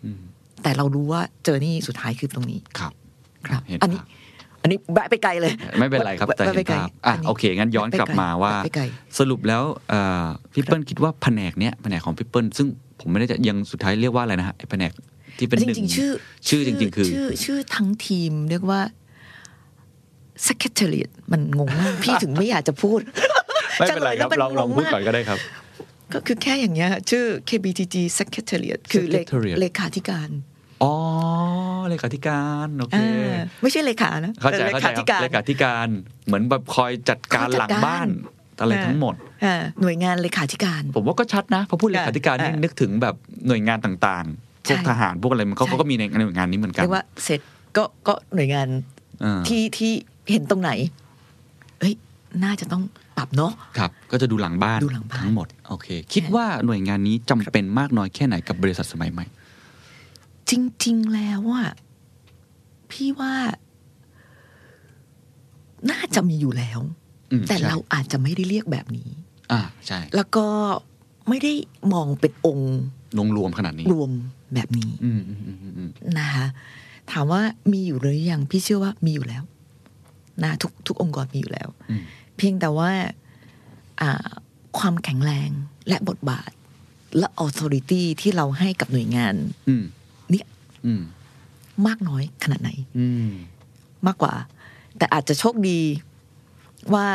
[0.04, 0.20] อืม
[0.62, 2.92] แต่เรารู้ว่าเจอนี่สุดท้ายคือตรงนี้ครับ
[3.48, 4.20] ครับเห็นอันนี้ภาพ
[4.62, 8.84] อันนี้แวะไปไกลเลย ไม่เป็นไรครับแต่แวะเห็ไปนไกลภาพอะนนี้โอเค งั้นย้อนกลับมาว่าแวะไปไกล
[9.18, 12.68] สรุปแล้วเอ่อพี่เปิ้ลคิดว่าแผนกเนี้ยแผนกของพี่เปิ้ลซึ่ง
[13.02, 14.92] ผมไม่ได้จะยังสุดท้ายเรียกว่าอะไรนะฮะไอ้แผนก
[15.38, 16.12] ที่เป็นหจนึ่งริงๆชื่อ
[16.48, 18.80] ชื่อจริง ๆ คือ ชื่อชื่อทั้งทีมเรียกว่า
[20.46, 23.00] secretariat มันงงมากพี่ถึงไม่อยากจะพูด
[23.78, 25.38] ไม่เป็นไรครับจะลยลองลองพูดก่อนก็ได้ครับ
[26.12, 30.28] ก็คือแค่อย่างเงี้ย ชื่อ KBTG secretariat คือเล Secretariat เลขาธิการ
[30.82, 30.94] อ๋อ
[31.88, 35.88] เลขาธิการโอเคอ่าไม่ใช่เลขานะเข้าใจแต่เข้าใจครับเลขาธิการ
[36.26, 38.08] เหมือนแบบคอยจัดการหลังบ้าน
[38.60, 39.31] อะไรทั้งหมดอ่า
[39.80, 43.14] หน่วยงานเลขาธิการ ผมว่าก็ชัดนะพอพูดเลขาธิการนี่อ่านึกถึงแบบ
[43.46, 47.40] หน่วยงานต่างๆพวกใช่ทหารพวกอะไรมันเขาใช่เขาก็มีในหน่วยงานนี้เหมือนกันเรียกว่าเสร็จ
[47.76, 48.68] ก็ก็หน่วยงาน
[49.24, 49.92] อ่าที่ที่
[50.30, 50.70] เห็นตรงไหน
[51.80, 51.94] เอ้ย
[52.44, 52.82] น่าจะต้อง
[53.16, 59.24] ปรับเนาะครับ ก็จะดูหลังบ้านดูหลังบ้านทั้งหมดโอเค คิดว่าหน่วยงานนี้จำเป็นมากน้อยแค่ไหนกับบริษัทสมัยใหม่
[60.50, 60.52] จ
[60.84, 61.70] ริง ๆ แล้วอะ
[62.90, 63.34] พี่ว่า
[65.90, 66.80] น่าจะมีอยู่แล้ว
[67.32, 69.10] อืมแต่ใช่เราอาจจะไม่ได้เรียกแบบนี้
[69.52, 70.46] อ่าใช่ แล้วก็
[71.28, 71.52] ไม่ได้
[71.92, 72.74] มองเป็นองค์
[73.18, 74.10] ลงรวมขนาดนี้ รวม
[74.54, 76.46] แบบนี้อืมอืมอืมอืมอืมนะคะ
[77.10, 79.42] ถามว่ามีอยู่หรือยังพี่เชื่อว่ามีอยู่แล้ว
[80.42, 82.02] นะทุกทุกองค์กรมีอยู่แล้วอืม
[82.36, 82.90] เพียงแต่ว่า
[84.00, 84.28] อ่า
[84.78, 85.50] ความแข็งแรง
[85.88, 86.50] และบทบาท
[87.18, 89.34] และ authority ที่เราให้กับหน่วยงาน
[89.68, 89.84] อืม
[90.30, 90.46] เนี่ย
[90.86, 91.02] อืม
[91.86, 93.30] มากน้อยขนาดไหนอืม
[94.06, 94.34] มากกว่า
[94.96, 95.80] แต่อาจจะโชคดี
[96.94, 97.06] ว่า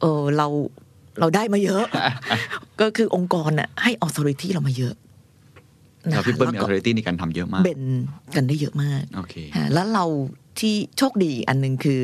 [0.00, 0.48] เออเรา
[1.20, 1.84] เราได้มาเยอะ
[2.80, 4.94] ก็คือองค์กรน่ะให้ authority เรามาเยอะ
[6.10, 7.82] นะเราคะพี่เปิ้ลมีแล้วอก็อ t h o r i t y ในการทำเยอะมากเบน
[8.36, 10.04] กันได้เยอะมากโอเคฮะแล้วเรา
[10.60, 12.00] ที่โชคดีอีกอันหนึ่งคือ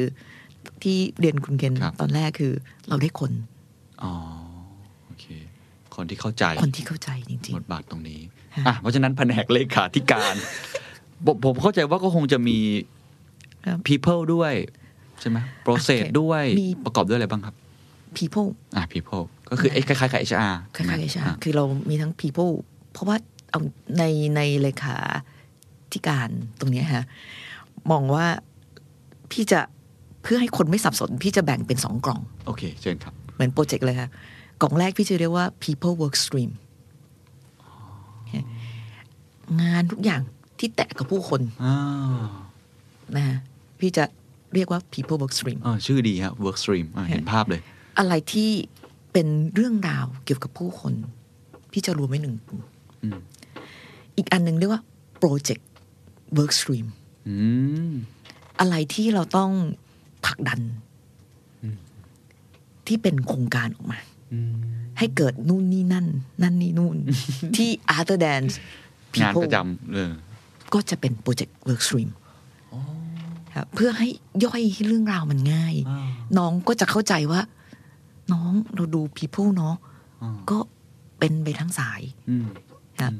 [0.82, 2.52] ที่เรียนคุณเกณฑ์ครับตอนแรกคือ
[2.88, 3.32] เราได้คน
[4.02, 4.12] อ๋อ
[5.06, 5.26] โอเค
[5.96, 8.20] คนที่เข้าใจคนที่เข้าใจจริงบทบาทตรงนี้
[8.56, 10.34] ฮะอะเพราะฉะนั้นแผนกเลขาธิการ
[11.26, 12.58] ผมผมเข้าใจว่าก็คงจะมี
[13.66, 14.52] ครับ people ด้วย
[15.20, 17.59] ใช่ไหม process โอเคด้วยมีประกอบด้วยอะไรบ้างครับๆ
[18.18, 22.52] people อะ people ก็คือไอ้คล้ายๆกับ HR คล้ายๆใช่อะคือเรามีทั้ง people
[22.92, 23.16] เพราะว่า
[23.50, 23.60] เอา
[23.98, 24.04] ใน
[24.36, 24.96] ในเลขา
[25.92, 26.28] ธิการ
[26.60, 27.04] ตรงเนี้ยฮะ
[27.90, 28.26] มองว่า
[29.32, 29.60] พี่จะ
[30.22, 34.08] เพื่อให้คนไม่สับสน พี่จะแบ่งเป็นสองกล่อง โอเค เชิญครับ เหมือนโปรเจกต์เลยค่ะ
[34.60, 36.50] กล่องแรกพี่จะเรียกว่า people work stream
[39.60, 40.22] งานทุกอย่าง
[40.58, 41.76] ที่แตะกับผู้คนอ้า
[42.10, 42.12] ว
[43.16, 43.38] นะฮะ
[43.80, 44.04] พี่จะ
[44.54, 47.60] เรียกว่า people work stream อ่าชื่อดีฮะ work stream อะเห็นภาพเลย
[47.98, 48.50] อะไรที่
[49.12, 50.92] เป็นเรื่องราวเกี่ยวกับผู้คน
[51.72, 52.61] พี่จะรวมไว้หนึ่งกลุ่ม
[53.03, 53.18] อืม
[54.16, 54.83] อีกอันหนึ่งเรียกว่า
[55.22, 55.62] project
[56.37, 56.87] work stream
[57.29, 57.35] อื
[57.90, 57.92] ม
[58.61, 59.50] อะไรที่เราต้อง
[60.24, 60.61] ผลักดัน
[62.87, 63.98] ที่เป็นโครงการออกมา
[64.33, 64.53] อืม
[64.98, 66.07] ให้เกิดนู่นนี่นั่น
[66.42, 66.96] นั่นนี่นู่น
[67.57, 68.42] ที่ other than
[69.20, 70.12] งาน people ประจำเออ
[70.72, 72.11] ก็จะเป็น project work stream
[73.55, 74.09] ครับเพื่อให้
[74.44, 77.40] ย่อยให้เรื่องราวมันง่ายอ่าน้องก็จะเข้าใจว่า
[78.32, 79.74] น้องเราดู people เนาะ
[80.22, 80.58] อ่าก็
[81.18, 82.46] เป็นไปทั้งสายอืม
[83.00, 83.12] ครับ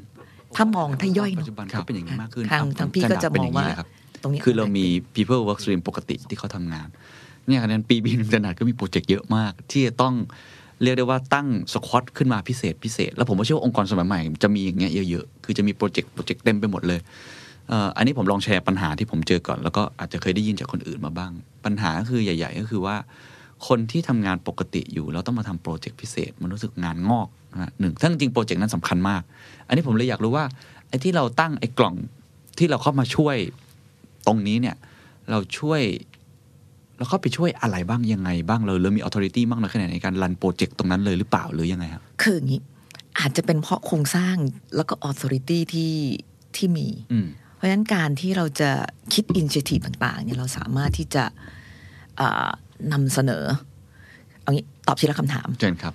[0.55, 3.87] ถ้ามองถ้าย่อยปัจเนาะจุบันก็เป็นอย่างนี้มากขึ้นทางครับทางพี่ก็จะเป็นมอองย่างนี้ว่าเลยครับ
[4.21, 6.87] ตรงนี้คือเรามี people work stream ปกติที่เขาทำงาน
[7.47, 10.13] เนี่ยคะแนนปีปีหนึ่งขนาดก็มีโปรเจกต์เยอะมาก ที่จะต้อง
[10.83, 16.99] เรียกได้ว่าตั้ง squad ขึ้นมาพิเศษพิเศษ แล้วผมก็เชื่อว่าองค์กรสมัยใหม่จะมีอย่างเงี้ยเยอะๆ คือจะมีโปรเจกต์โปรเจกต์เต็มไปหมดเลย
[17.69, 21.31] เอ่ออันนี้ผมลองแชร์ปัญหาที่ผมเจอก่อน แล้วก็อาจจะเคยได้ยินจากคนอื่นมาบ้าง
[21.65, 22.95] ปัญหาก็คือใหญ่ ๆ ก็คือว่า
[23.67, 29.21] คนที่ทำงานปกติอยู่แล้วต้องมาทำโปรเจกต์พิเศษ มันรู้สึกงานงอกนะฮะหนึ่งทั้งจริงโปรเจกต์นั้นสำคัญมาก
[29.67, 30.45] อันนี้ผมเลยอยากรู้ว่า
[30.89, 31.95] ไอ้ที่เราตั้งไอ้กล่อง
[32.57, 33.37] ที่เราเข้ามาช่วย
[34.27, 34.75] ตรงนี้เนี่ย
[35.29, 35.81] เราช่วย
[36.97, 42.59] เราเข้าไปช่วยอะไรบ้างยังไงบ้างเราเรามี authority มากน้อยแค่ไหนในการรันโปรเจกต์ตรงนั้นเลยหรือเปล่าหรือยังไงครับคืออย่างนี้
[43.19, 44.35] อาจจะเป็นเพราะโครงสร้าง
[44.75, 45.93] แล้วก็ authority ที่
[46.55, 48.71] ที่มีอืมเพราะฉะนั้นการที่เราจะ
[49.13, 51.23] คิด initiative ต่าง ๆ เนี่ยเราสามารถที่จะ
[52.19, 52.49] อ่า
[52.91, 53.43] นำเสนอ
[54.41, 55.93] เอางี้ตอบทีละคำถามเชิญครับ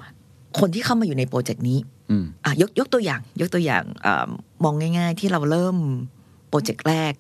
[0.59, 1.79] คนที่เข้ามาอยู่ในโปรเจกต์นี้
[2.11, 4.27] อืมอะยกยกตัวอย่าง ยกตัวอย่างอา
[4.64, 5.77] มองง่าย ๆ ที่เราเริ่ม
[6.49, 7.12] โปรเจกต์แรก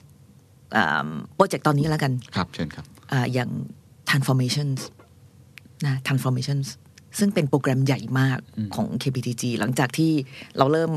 [0.76, 3.50] อ่าโปรเจกต์ตอนนี้แล้วกัน ครับเชิญครับอ่าอย่าง
[4.10, 4.80] transformations
[5.86, 6.66] นะ transformations
[7.18, 10.12] ซึ่งเป็นโปรแกรมใหญ่มากอืมของ KBTG หลังจากที่
[10.58, 10.92] เราเริ่ม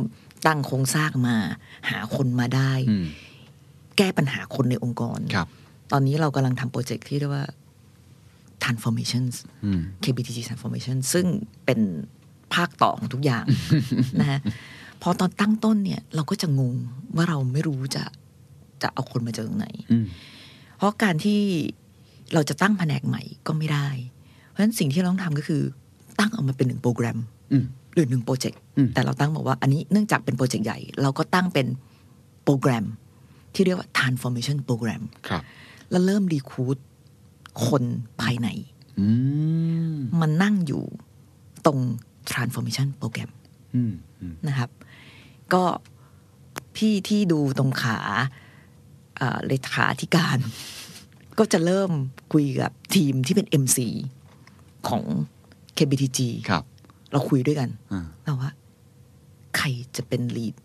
[0.47, 1.35] ตั้งโครงสร้างมา
[1.89, 3.05] หาคนมาได้อืม
[3.97, 5.47] แก้ปัญหาคนในองค์กรครับ
[5.91, 7.45] ตอนนี้เรากำลังทำโปรเจกต์ที่เรียกว่า
[8.63, 9.33] transformations
[9.65, 11.25] อืม KBTG transformation ซึ่ง
[11.65, 11.79] เป็น
[12.53, 13.45] ภาคต่อของทุกอย่าง
[14.21, 14.39] นะฮะ
[15.01, 16.75] พอตอนตั้งต้นเนี่ย เราก็จะงง
[17.15, 18.03] ว่าเราไม่รู้จะ
[18.81, 20.05] จะเอาคนมาจากตรงไหนอืม
[20.77, 21.39] เพราะการที่
[22.33, 23.87] เราจะตั้งแผนกใหม่ก็ไม่ได้
[24.47, 25.61] เพราะฉะนั้นสิ่งที่เราต้องทำก็คือ
[26.19, 27.17] ตั้งออกมาเป็นหนึ่งโปรแกรม
[27.51, 31.67] อืมหรือหนึ่งโปรเจกต์อืมแต่เราตั้งบอกว่าอันนี้เนื่องจากเป็นโปรเจกต์ใหญ่ เราก็ตั้งเป็น
[32.43, 32.85] โปรแกรม
[33.53, 35.43] ที่เรียกว่า transformation program ครับ
[35.91, 36.77] แล้วเริ่มรีคูด
[37.67, 37.83] คน
[38.21, 38.47] ภายใน
[38.99, 39.07] อื
[39.93, 40.83] มมันนั่งอยู่
[41.65, 41.79] ตรง
[42.31, 43.29] transformation program
[43.75, 44.69] อืมอืมนะครับ
[45.53, 45.63] ก็
[46.75, 47.99] พที่ที่ดูตรงขา
[49.17, 50.37] เอ่อเลขาธิการ
[51.37, 51.91] ก็จะเริ่ม
[52.33, 53.77] คุยกับทีมที่เป็น MC
[54.87, 55.03] ของ
[55.77, 56.19] KBTG
[56.49, 56.63] ครับ
[57.11, 58.51] เราคุยด้วยกันอ่าเราว่า
[59.57, 60.55] ใครจะเป็นลีด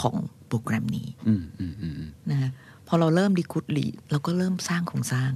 [0.00, 0.16] ของ
[0.46, 2.50] โปรแกรมนี้อืมอืมอืมอืมนะฮะ
[2.86, 5.32] พอเราเริ่มรีคูดลีดเราก็เริ่มสร้างโครงสร้าง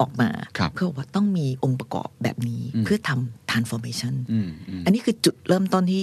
[0.00, 6.02] ออกมาครับเพื่อว่าต้องมีองค์ประกอบแบบนี้อืมเพื่อทำ transformation อืมอืมอันนี้คือจุดเริ่มต้นที่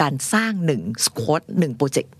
[0.00, 2.12] การสร้างหนึ่งสควอตหนึ่งโปรเจกต์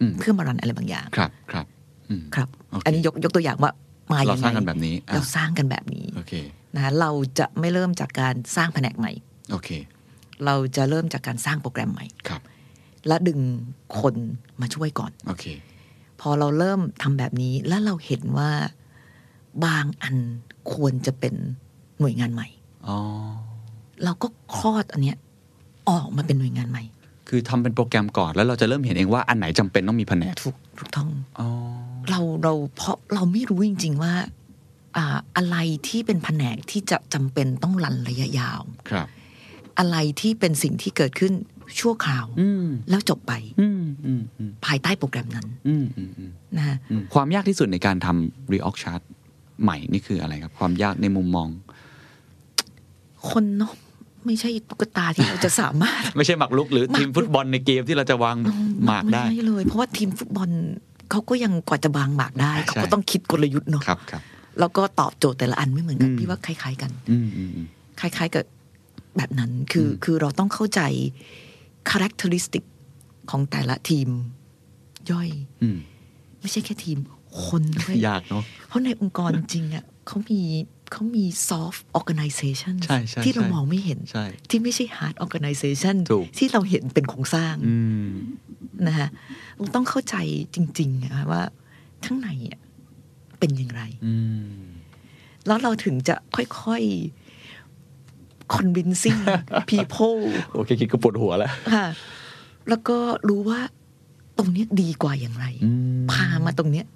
[0.00, 1.66] อืมเพื่อมารันอะไรบางอย่างครับครับ
[2.10, 3.70] อืมครับโอเคอันนี้ยกยกตัวอย่างว่า
[4.12, 6.32] มาเรายังไงสร้างกันแบบนี้อะเราสร้างกันแบบนี้โอเค
[6.74, 9.12] นะฮะเราจะไม่เริ่มจากการสร้างแผนกใหม่
[9.52, 9.68] โอเค
[10.44, 12.40] เราจะเริ่มจากการสร้างโปรแกรมใหม่ครับ
[13.06, 13.40] และดึง
[14.00, 14.14] คน
[14.60, 15.46] มาช่วยก่อนโอเค
[16.20, 18.50] พอเราเริ่มทำแบบนี้แล้วเราเห็นว่า
[19.64, 20.16] บางอัน
[20.72, 21.34] ควรจะเป็น
[22.00, 22.48] หน่วยงานใหม่
[22.86, 22.98] อ๋อ
[24.04, 24.26] เราก็
[24.56, 25.16] คลอดอันเนี้ย
[25.88, 26.84] ออกมาเป็นหน่วยงานใหม่
[27.28, 31.08] คือทำเป็นโปรแกรมก่อนแล้วเราจะเริ่มเห็นเองว่าอันไหนจำเป็นต้องมีแผนกถูกถูกต้อง
[31.40, 31.48] อ๋อ
[32.10, 34.14] เราเราเพราะเราไม่รู้จริง ๆว่า
[34.96, 35.56] อ่าอะไร
[35.88, 39.06] ที่เป็นแผนกที่จะจำเป็นต้องรันระยะยาวครับ
[39.78, 41.32] อะไรที่เป็นสิ่งที่เกิดขึ้น
[41.80, 49.02] ชั่วคราวอืมแล้วจบไปอืมอืมอืมภายใต้โปรแกรมนั้นอืมอืมอืมนะฮะอืมความยากที่สุดในการทำ reorg chart
[49.62, 51.48] ใหม่นี่คืออะไรครับ ความยากในมุมมอง
[53.30, 53.72] คนเนาะ
[54.26, 58.36] ไม่ใช่ตุ๊กตาที่เราจะสามารถ ไม่ใช่หมักลุกหรือทีมฟุตบอลในเกมที่เราจะวาง
[58.86, 60.50] หมากได้ไม่เลย เพราะว่าทีมฟุตบอล
[61.10, 64.22] เขาก็ยังกว่าจะบางหมากได้ใช่เขาก็ต้องคิดกลยุทธ์เนาะครับครับ
[64.60, 67.66] แล้วก็ตอบโจทย์แต่ละอันไม่เหมือนกันอืมพี่ว่าคล้าย ๆ กันอืมอืมอืม
[68.00, 68.44] คล้าย ๆกับ
[69.16, 70.80] แบบนั้นคืออมคือเราต้องเข้าใจ
[71.90, 72.64] characteristic
[73.30, 74.08] ของแต่ละทีม
[75.10, 75.28] ย่อย
[75.62, 75.78] อืม
[76.40, 76.98] ไม่ใช่แค่ทีม
[77.46, 80.40] คนด้วยยากเนาะเพราะในองค์กรจริงอะเขามี
[80.92, 88.10] เขามี soft organization ใช่ใช่ที่เราใช่มองไม่เห็นใช่ที่ไม่ใช่ hard organization ถูกที่เราเห็นเป็นโครงสร้างอืม
[88.86, 89.08] นะฮะ
[89.56, 90.16] เราต้องเข้าใจ
[90.54, 91.42] จริงๆอะว่า
[92.04, 92.60] ข้างในอะ
[93.38, 94.14] เป็นอย่างไรอื
[94.48, 94.58] ม
[95.46, 99.20] แล้วเราถึงจะค่อยๆ convincing
[99.70, 100.18] people
[100.54, 101.86] โอเคคิดก็ปวดหัวแล้วค่ะ
[102.68, 102.96] แล้วก็
[103.28, 103.60] รู้ว่า
[104.38, 105.70] ตรงเนี้ยดีกว่าอย่างไรอื
[106.04, 106.86] มพามาตรงเนี้ย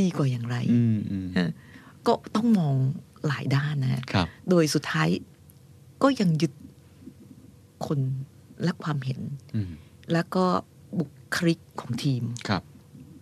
[0.00, 1.50] ดีกว่าอย่างไรอืมอืมเออ
[2.06, 2.74] ก็ต้องมอง
[3.26, 5.08] หลายด้านนะฮะครับโดยสุดท้าย
[6.02, 6.52] ก็ยังยึด
[7.86, 7.98] คน
[8.62, 9.20] และความเห็น
[9.54, 9.70] อืม
[10.12, 10.44] แล้วก็
[10.98, 12.62] บุคลิกของทีมครับ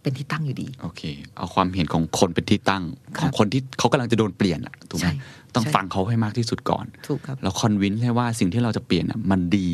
[0.02, 1.02] เป็นที่ตั้งอยู่ดี โอเค
[1.36, 2.84] เอาความเห็นของคนเป็นที่ตั้ง
[3.18, 5.12] คขรับองคนที่เขากำลังจะโดนเปลี่ยนอะถูกไหมใช่
[5.54, 9.68] ต้องใช่ฟังเขาให้มากที่สุดก่อนถูกครับแล้วคอนวินให้ว่าสิ่งที่เราจะเปลี่ยนอะมันดี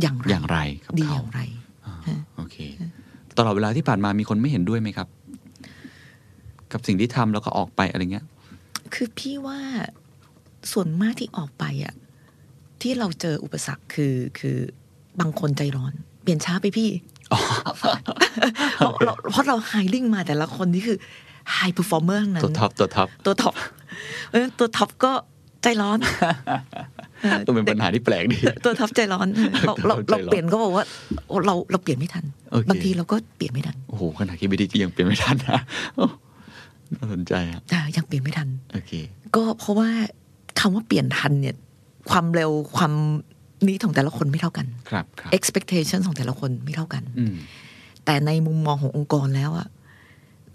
[0.00, 1.40] อย่างไรอย่างไรกับดีอเขาย่างไร
[1.86, 2.56] อ่าฮะโอเค
[3.38, 5.08] ตลอดเวลาที่ผ่านมามีคนไม่เห็นด้วยไหมครับ
[6.72, 8.26] กับสิ่งที่ทำแล้วก็ออกไปอะไรเงี้ย
[8.94, 9.58] คือพี่ว่า
[10.72, 11.94] ส่วนมากที่ออกไปอะ
[12.82, 14.56] ที่เราเจออุปสรรคคือคือ
[15.20, 16.90] บางคนใจร้อน เปลี่ยนช้าไปพี่
[18.76, 20.98] เพราะเราเพราะเรา hiring มาแต่ละคนนี่คือ
[21.52, 23.54] ไฮเ e อร์ฟอร์เมอร์นั้นตัวท็อปตัวท็อปตัวท็อป
[24.28, 25.12] เพราะฉะนั้นตัวท็อปก็
[25.62, 25.98] ใจร้อน
[27.24, 29.28] ออต้องเป็นปัญหาที่แปลกดีตัวท็อปใจร้อน
[29.66, 30.84] เราเราใจร้อนเราเปลี่ยนก็บอกว่า
[31.28, 35.60] โอ้เราเราเปลี่ยนไม่ทันโอเคบางทีเราก็เปลี่ยนไม่ทันโอ้โหขนาดคิดไม่ดียังเปลี่ยนไม่ทันนะ
[35.96, 36.06] โอ้
[36.94, 38.92] น่าสนใจอะอ่ายังเปลี่ยนไม่ทันโอเค
[39.36, 39.88] ก็เพราะว่า
[40.60, 41.56] คำว่าเปลี่ยนทันเนี่ย
[42.10, 42.92] ความเร็วความ
[43.66, 47.34] นี้ของแต่ละคนไม่เท่ากันครับครับ expectation ของแต่ละคนไม่เท่ากันอืม
[48.04, 49.68] แต่ในมุมมองขององค์กรแล้วอะ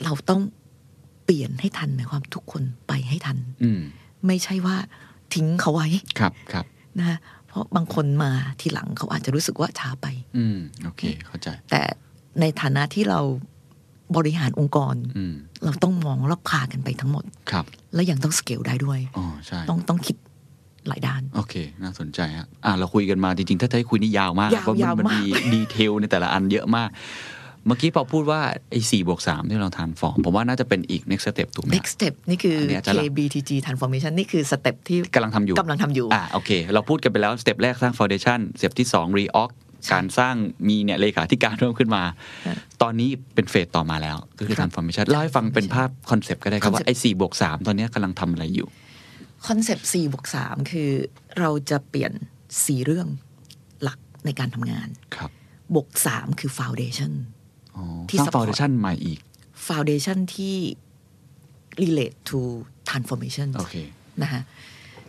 [0.03, 0.41] เราต้อง
[1.25, 3.81] เปลี่ยนให้ทันหมายความทุกคนไปให้ทันอืม
[4.27, 4.75] ไม่ใช่ว่า
[5.33, 5.87] ทิ้งเขาไว้
[6.19, 6.65] ครับครับ
[6.99, 7.17] นะฮะ
[7.47, 11.81] เพราะบางคนมาทีหลังเขาอาจจะรู้สึกว่าช้าไป อืมโอเค เข้าใจ แต่
[12.39, 13.19] ในฐานะที่เรา
[14.17, 20.15] บริหารองค์กรอืมเราต้องมองรอบพากันไปทั้งหมดครับ แล้วยังต้องสเกลได้ด้วยอ๋อใช่ต้องต้องคิด
[20.87, 26.89] หลายด้าน โอเค น่าสนใจฮะอะเราคุยกันมาจริง ๆ ถ้าจะให้คุยนี่ยาวมากยาวเพราะยาวมันมากมี detail ในแต่ละอันเยอะมาก
[27.65, 37.93] เมื่อกี้พอพูดว่าไอ้สี่บวกสามที่เรา transform ผมว่าน่าจะเป็นอีก next step ถูกไหม next step นี่คืออันนี้อาจจะละ KBTG transformation นี่คือ step ที่กำลังทำอยู่กำลังทำอยู่อะโอเค เราพูดกันไปแล้วสเต็ปแรกสร้าง
[37.99, 39.51] foundation สเต็ปที่สอง reorg
[39.91, 40.35] การสร้าง
[40.67, 42.03] มีเนี่ยเลขาธิการเพิ่มขึ้นมา
[42.81, 48.67] ตอนนี้เป็นเฟสต่อมาแล้ว ก็คือครับ transformation เล่าให้ฟังเป็นภาพคอนเซปต์ก็ได้ครับว่า concept ไอ้สี่บวกสามตอนนี้กำลังทำอะไรอยู่
[49.47, 50.89] คอนเซปต์สี่บวกสามคือ
[51.39, 52.11] เราจะเปลี่ยน
[52.65, 53.07] สี่เรื่อง
[53.83, 55.31] หลักในการทำงานครับ
[55.73, 57.11] บวกสามคือ foundation
[57.75, 59.19] อ๋อที่สร้าง support foundation ใหม่อีก
[59.67, 60.55] foundation ที่
[61.81, 62.39] relate to
[62.89, 63.75] transformation โอเค
[64.21, 64.41] นะฮะ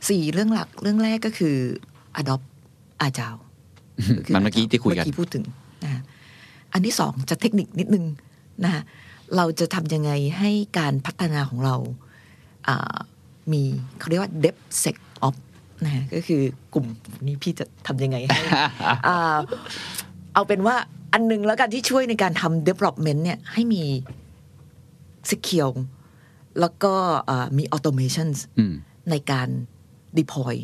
[0.09, 1.57] สี่เรื่องหลักเรื่องแรกก็คือ
[2.21, 2.47] adopt
[3.07, 3.42] agile คื
[4.35, 5.45] มันเมื่อกี้ที่คุยกันเมื่อกี้พูดถึง
[5.85, 6.03] นะฮะ
[6.73, 8.05] อันที่สองจะเทคนิคนิดนึง
[8.65, 8.83] นะฮะ
[9.37, 11.77] เราจะทำยังไงให้การพัฒนาของเรา
[12.69, 12.97] อ่า
[13.53, 13.63] มี
[13.99, 14.97] เขาเรียกว่า depth sec
[15.29, 15.35] op
[15.85, 16.43] นะฮะก็คือ
[16.75, 16.87] กลุ่ม
[17.27, 18.41] นี้พี่จะทำยังไงให้
[19.09, 19.39] อ่า
[20.35, 20.77] เอาเป็นว่า
[21.13, 23.83] อันหนึ่งแล้วกันที่ช่วยในการทำ development เนี่ยให้มี
[25.31, 25.77] secure
[26.61, 26.95] แล้วก็
[27.27, 28.29] เอ่อมี automation
[28.59, 28.75] อืม
[29.11, 29.49] ในการ
[30.19, 30.55] deploy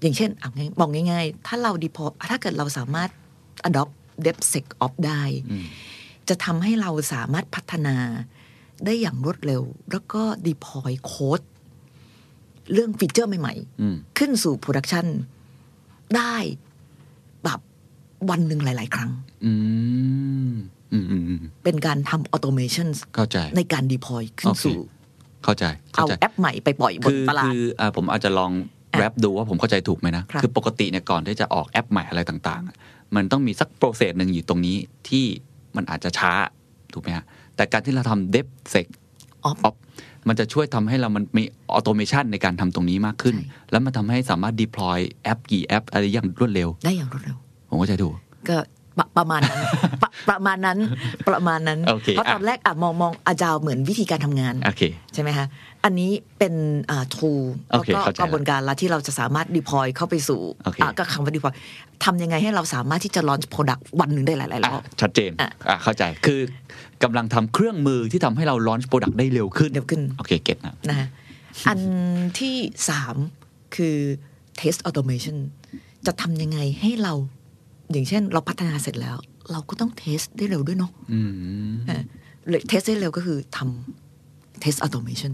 [0.00, 3.10] อย่างเช่นเอาง่ายมองง่าย ๆ ถ้าเรา deploy ถ้าเกิดเราสามารถ
[3.68, 3.92] adopt
[4.24, 5.22] DevSecOps ได้
[6.28, 7.96] จะทำให้เราสามารถพัฒนา
[8.84, 11.40] ได้อย่างรวดเร็ว แล้วก็ deploy โค้ด
[12.72, 15.06] เรื่องฟีเจอร์ใหม่อืมๆขึ้นสู่ production
[16.16, 16.34] ได้
[17.44, 17.60] แบบ
[18.30, 19.10] วันหนึ่งหลาย ๆ ครั้ง
[19.44, 19.52] อื
[20.50, 20.52] ม
[20.92, 24.78] อืมอืมอืมเป็นการทำ automation เข้าใจในการ deploy ขึ้นโอเคสู่
[25.44, 32.76] เข้าใจเข้าเอาใจแอปใหม่ไปปล่อยบนคือตลาดคืออ่าผมอาจจะลองอะ wrap ดูว่าผมเข้าใจถูกไหมนะครับคือปกติเนี่ยก่อนที่จะออกแอปใหม่อะไรต่างๆอะ
[33.14, 34.76] มันต้องมีสัก process หนึ่งอยู่ตรงนี้
[35.08, 35.24] ที่
[35.76, 36.32] มันอาจจะช้า
[36.92, 37.24] ถูกไหมฮะ
[37.56, 39.74] แต่การที่เราทำ DevSecOps
[40.28, 47.36] มันจะช่วยทำให้เรามันมี automation ในการทำตรงนี้มากขึ้นใช่แล้วมันทำให้สามารถ deploy แอปกี่แอปอะไรอย่างรวดเร็ว ได้อย่างรวดเร็ว
[47.68, 48.14] ผมเข้าใจถูก
[48.48, 48.56] ก็
[48.98, 49.58] ประประมาณนั้น
[50.02, 50.78] ประประมาณนั้น
[51.28, 54.82] ประมาณนั้นโอเคเพราะตอนแรกอะมองมองอาจาวเหมือนวิธีการทำงานโอเค
[55.14, 55.46] ใช่ไหมคะ
[55.86, 56.54] อันนี้เป็น
[56.90, 61.52] อ่า tool โอแล้วเคก็เข้าใจกระบวนการละที่เราจะสามารถ deploy เข้าไปสู่โอเคอะก็คำว่า deploy
[62.04, 66.40] ทำยังไงให้เราสามารถที่จะ launch product วันหนึ่งได้หลายๆรอะอบชัดเจนอะอะเข้าใจคือ
[67.02, 71.08] กำลังทำเครื่องมือที่ทำให้เรา launch product ได้เร็วขึ้นเร็วขึ้นโอเคเก็ตนะนะฮะ
[71.68, 71.80] อัน
[72.38, 72.56] ที่
[72.88, 73.14] สาม
[73.76, 73.96] คือ
[74.60, 75.36] test automation
[76.06, 77.14] จะทำยังไงให้เรา
[77.92, 79.16] อย่างเช่น เราพัฒนาเสร็จแล้ว
[79.52, 81.20] เราก็ต้อง test ได้เร็วด้วยเนาะอื
[81.70, 81.74] ม
[82.68, 85.32] test ได้เร็วก็คือทำ test automation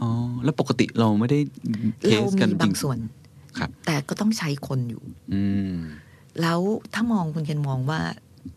[0.00, 0.08] อ๋อ
[0.44, 1.38] แล้วปกติเราไม่ได้
[2.02, 2.98] เทเราสกันมีจบาริงงส่วน
[3.58, 5.02] ครับ แต่ก็ต้องใช้คนอยู่
[5.32, 5.42] อื
[5.74, 5.76] ม
[6.40, 6.60] แล้ว
[6.94, 8.00] ถ้ามองคุณเคนมองว่า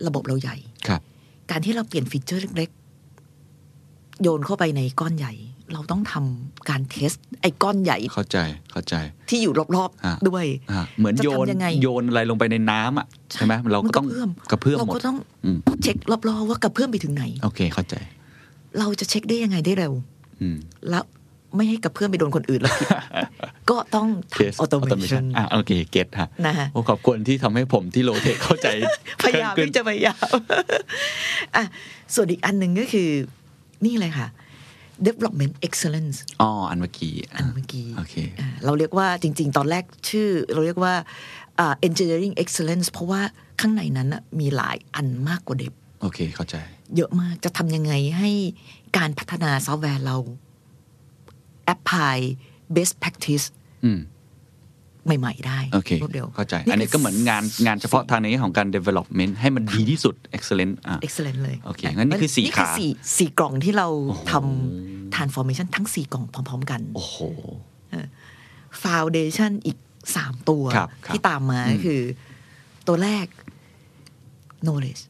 [0.08, 1.02] ระบบเราใหญ่ครับ
[1.52, 5.34] การที่เราเปลี่ยนฟีเจอร์เล็กๆ โยนเข้าไปในก้อนใหญ่
[5.74, 8.38] เราต้องทำการ test ไอ้ก้อนใหญ่ เข้าใจ
[8.71, 8.95] เข้าใจ
[9.30, 17.95] ที่อยู่รอบอะๆด้วยอะเหมือนจะโยนทำยังไงโยนอะไรลงไปในน้ำอะใช่ไหมเราก็ต้องนเพื่อมกระเพื่อมเราหมดก็ต้องอืมเช็ครอบๆว่ากระเพื่อมไปถึงไหน โอเคเข้าใจ
[18.80, 19.93] เราจะเช็คได้ยังไงได้เร็ว
[20.41, 20.58] อืม
[20.89, 21.04] แล้ว
[21.55, 22.88] ไม่ให้กระเพื่อมไปโดนคนอื่นแล้วผิด
[23.69, 28.67] ก็ต้อง test ทำ automation อะโอเค get ฮะนะฮะโอ้ขอบคุณที่ทำให้ผมที่ low tech เข้าใจ
[29.23, 30.36] พยายามขึ้นที่จะพยายาม
[31.55, 31.63] อะ
[32.15, 33.10] ส่วนอีกอันหนึ่งก็คือ
[33.86, 34.27] นี่เลยค่ะ
[35.08, 40.93] development excellence อ๋อ อันเมื่อกี้ อันเมื่อกี้โอเคอ่าเราเรียกว่าจริง ๆ ตอนแรกชื่อ เราเรียกว่า
[41.60, 43.21] อ่า engineering excellence เพราะว่า
[43.62, 46.55] ข้างในนั้นน่ะมีหลายอันมากกว่าเด็บโอเค เข้าใจ
[46.95, 48.31] เยอะมากจะทำยังไงให้
[48.97, 50.17] การพัฒนาซอฟต์แวร์เรา
[51.73, 52.17] apply
[52.75, 53.45] best practice
[53.86, 53.99] อืม
[55.19, 67.17] ใหม่ ๆ ได้โอเครวดเร็วเข้าใจ อันนี้ก็เหมือนงานงานเฉพาะทางในแง่ของการ development ให้มันดีที่สุด excellent อะ excellent เลยโอเคงั้นนี่คือสี่นี่คือขาสี่สี่กล่องที่เราโอ้โหทำ transformation ทั้งสี่กล่องพร้อม ๆ กัน โอ้โห
[68.84, 69.78] foundation อีก
[70.15, 72.01] สามตัวครับครับที่ตามมาก็คือ
[72.88, 73.25] ตัวแรก
[74.65, 75.01] knowledge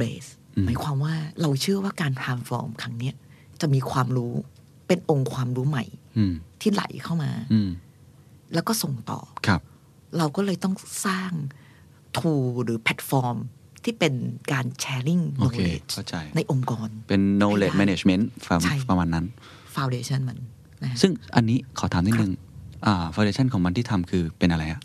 [0.00, 0.28] base
[0.66, 3.14] หมายความว่าเราเชื่อว่าการ transform ครั้งเนี้ย
[3.60, 4.34] จะมีความรู้
[4.90, 5.84] เป็นองค์ความรู้ใหม่
[6.18, 7.70] อืมที่ไหลเข้ามาอืม
[8.54, 9.60] แล้วก็ส่งต่อครับ
[10.18, 10.74] เราก็เลยต้อง
[11.06, 11.32] สร้าง
[12.16, 13.36] tool หรือแพลตฟอร์ม
[13.84, 14.14] ที่เป็น
[14.52, 19.26] การ sharing โอเค knowledge เข้าใจในองค์กร เป็น knowledge ให้ได้ management ประมาณใช่ประมาณนั้น
[19.76, 20.38] foundation มัน
[20.82, 22.32] นะฮะซึ่งอันนี้ขอถามนิดนึง
[22.86, 24.80] อ่า foundation ของมันที่ทำคือเป็นอะไรอะ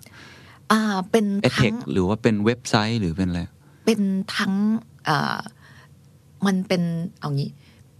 [0.71, 3.41] อ่า เป็นเอทั้เทงหรือว่าเป็นเว็บไซต์หรือเป็นอะไร
[3.85, 4.01] เป็น
[4.37, 4.53] ทั้ง
[5.07, 5.39] อ่า
[6.45, 6.81] มันเป็น
[7.19, 7.49] เอางี้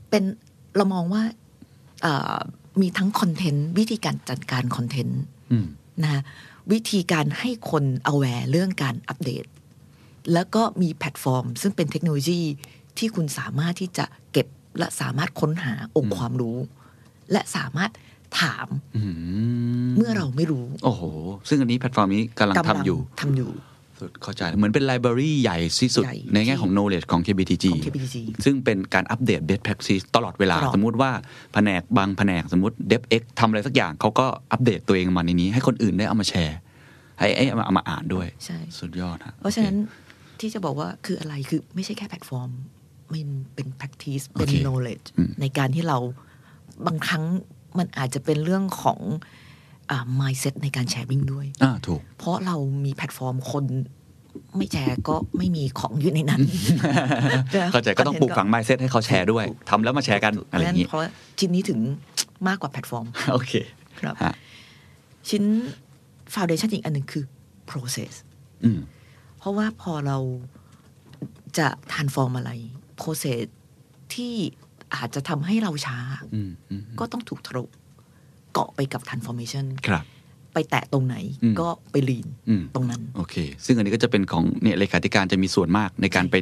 [0.09, 0.23] เป็น
[0.77, 1.44] เรามองว่าอ่า
[2.81, 5.67] มีทั้งคอนเทนต์วิธีการจัดการคอนเทนต์อืม
[6.03, 6.21] นะฮะ
[6.71, 9.45] วิธีการให้คน aware เรื่องการอัปเดต
[10.33, 12.41] แล้วก็มีแพลตฟอร์ม ซึ่งเป็นเทคโนโลยี
[12.97, 16.57] ที่คุณสามารถที่จะเก็บและสามารถค้นหาองค์ความรู้
[17.31, 17.91] และสามารถ
[18.41, 19.01] ถามอื
[19.85, 21.03] มเมื่อเราไม่รู้ โอ้โห
[21.49, 23.51] ซึ่งอันนี้แพลตฟอร์มนี้กำลังทำอยู่ทำอยู่
[23.99, 31.11] สุดเข้าใจเหมือนเป็นไลบรารีใหญ่ที่สุดใหญ่ในแง่ของ knowledge ของ KBTG ของ KBTG ซึ่งเป็นการอัปเดต best practice ตลอดเวลาตลอดสมมุติว่า
[31.53, 36.57] แผนกบางแผนกสมมติ DevX ทำอะไรสักอย่างเขาก็อัปเดตตัวเองมาในนี้ ให้คนอื่นได้เอามาแชร์
[37.19, 42.49] ให้ให้เอามาเอามาอ่านด้วยใช่สุดยอดฮะเพราะฉะนั้นโอที่จะบอกว่าคืออะไรคือไม่ใช่แค่แพลตฟอร์ม
[43.13, 45.97] มันเป็น practice เป็นโอเค knowledge อืมในการที่เรา
[46.87, 47.23] บางครั้ง
[47.77, 48.99] มันอาจจะเป็นเรื่องของ
[49.91, 52.55] อ่า mindset ในการ sharing ด้วยอ่าถูก เพราะเรา
[52.85, 53.65] มีแพลตฟอร์มคน
[54.57, 56.41] ไม่แชร์ก็ไม่มีของอยู่ในนั้น
[57.71, 61.09] เข้าใจก็ต้องปลูกฝัง mindset ให้เขาแชร์ด้วยทำแล้วมาแชร์กันอะไรอย่างนี้นี้เพราะว่า
[61.39, 61.79] ชิ้นนี้ถึง
[62.47, 63.53] มากกว่าแพลตฟอร์ม โอเค
[63.99, 64.33] ครับฮะ
[65.29, 65.43] ชิ้น
[66.33, 67.23] foundation อีกอันหนึ่งคือ
[67.69, 68.13] process
[68.63, 68.79] อืม
[69.39, 70.17] เพราะว่าพอเรา
[71.57, 72.51] จะ transform อะไร
[73.01, 73.43] process
[74.13, 74.33] ที่
[74.95, 75.97] อาจจะทำให้เราช้า
[76.33, 77.63] อืมอืมก็ต้องถูกทะลุ
[78.55, 80.03] เกาะไปกับ transformation ครับ
[80.53, 83.35] ไปแตะตรงไหนอืมก็ไปลีนอืมตรงนั้น โอเค
[83.65, 86.35] ซึ่งอันนี้ก็จะเป็นของเนี่ยเลขาธิการจะมีส่วนมากในการไป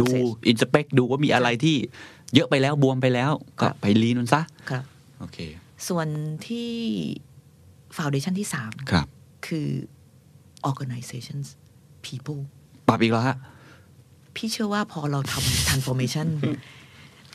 [0.00, 1.76] ดู process อินสเปกดูว่ามีอะไรที่
[2.34, 4.84] เยอะไปแล้วบวมไปแล้วก็ครับไปลีนมันซะครับ
[5.20, 5.38] โอเค
[5.88, 6.08] ส่วน
[6.46, 6.70] ที่
[7.96, 9.06] foundation ที่สามครับ
[9.46, 9.68] คือ
[10.70, 11.46] organizations
[12.06, 12.40] people
[12.88, 13.36] ปรับอีกแล้วฮะ
[14.36, 16.26] พี่เชื่อว่าพอเราทำ transformation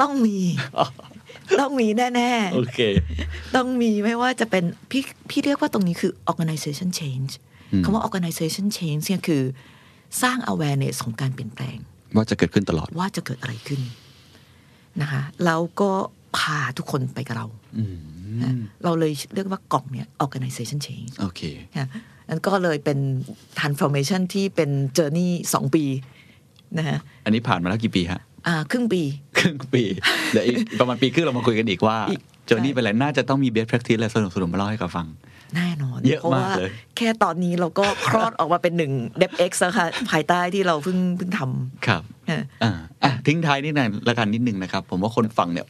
[0.02, 0.38] ต้องมี
[1.60, 7.32] ต้องมีแน่โอเคๆต้องมีไม่ว่าจะเป็นพี่พี่เรียกว่าตรงนี้คือ organization change
[7.74, 9.44] อืมคำว่า organization change เนี่ยคือ
[10.22, 11.78] สร้าง awareness ของการเปลี่ยนแปลง
[12.16, 13.82] ว่าจะเกิดขึ้นตลอดว่าจะเกิดอะไรขึ้น
[15.02, 15.92] นะคะแล้วก็
[16.38, 17.48] พาทุกคนไปกับเรา
[17.78, 17.98] อืม
[18.44, 21.42] นะเราเลยเรียกว่ากล่องเนี่ย organization change โอเค
[21.78, 21.88] ค่ะ
[22.28, 23.00] อันก็เลยเป็น
[23.60, 25.84] transformation ที่เป็น journey สองปี
[26.78, 29.02] นะฮะอันนี้ผ่านมาแล้วกี่ปีฮะ อ่าครึ่งปี
[29.40, 29.84] ครึ่งปี
[30.32, 35.08] เดี๋ยวอีกประมาณปีครึ่งเรามาคุยกันอีกว่าอีกเจอนี่เป็นอะไรน่าจะต้องมี best practice อะไรสนุกสนุกๆมาเล่าให้กับฟัง
[35.56, 41.42] แน่นอนเยอะเพราะว่ามากเลยแค่ตอนนี้เราก็คลอดออกมาเป็นหนึ่ง d e p x แล้วค่ะภายใต้ที่เราเพิ่งเพิ่งท
[41.88, 42.72] ครับำฮะอ่า
[43.04, 45.68] อะทิ้งท้ายนิดหนึงละกันนิดนึงนะครับ ผมว่าคนฟังเนี่ย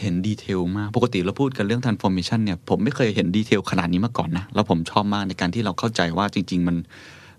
[0.00, 6.76] เห็นดีเทลมาก ปกติเราพูดกันเรื่อง transformation เนี่ย ผมไม่เคยเห็นดีเทลขนาดนี้มาก่อนนะ แล้วผมชอบมากในการที่เราเข้าใจว่าจริง ๆ มัน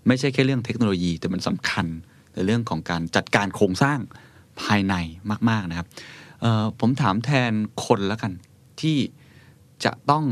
[0.06, 1.86] ไม่ใช่แค่เรื่องเทคโนโลยี แต่มันสำคัญ
[2.34, 3.98] ในเรื่องของการจัดการโครงสร้าง
[4.62, 4.94] ภายใน
[5.50, 5.86] มาก ๆนะครับ
[6.80, 7.52] ผมถามแทน
[7.84, 8.32] คนแล้วกัน
[8.80, 8.96] ที่
[9.84, 10.24] จะต้อง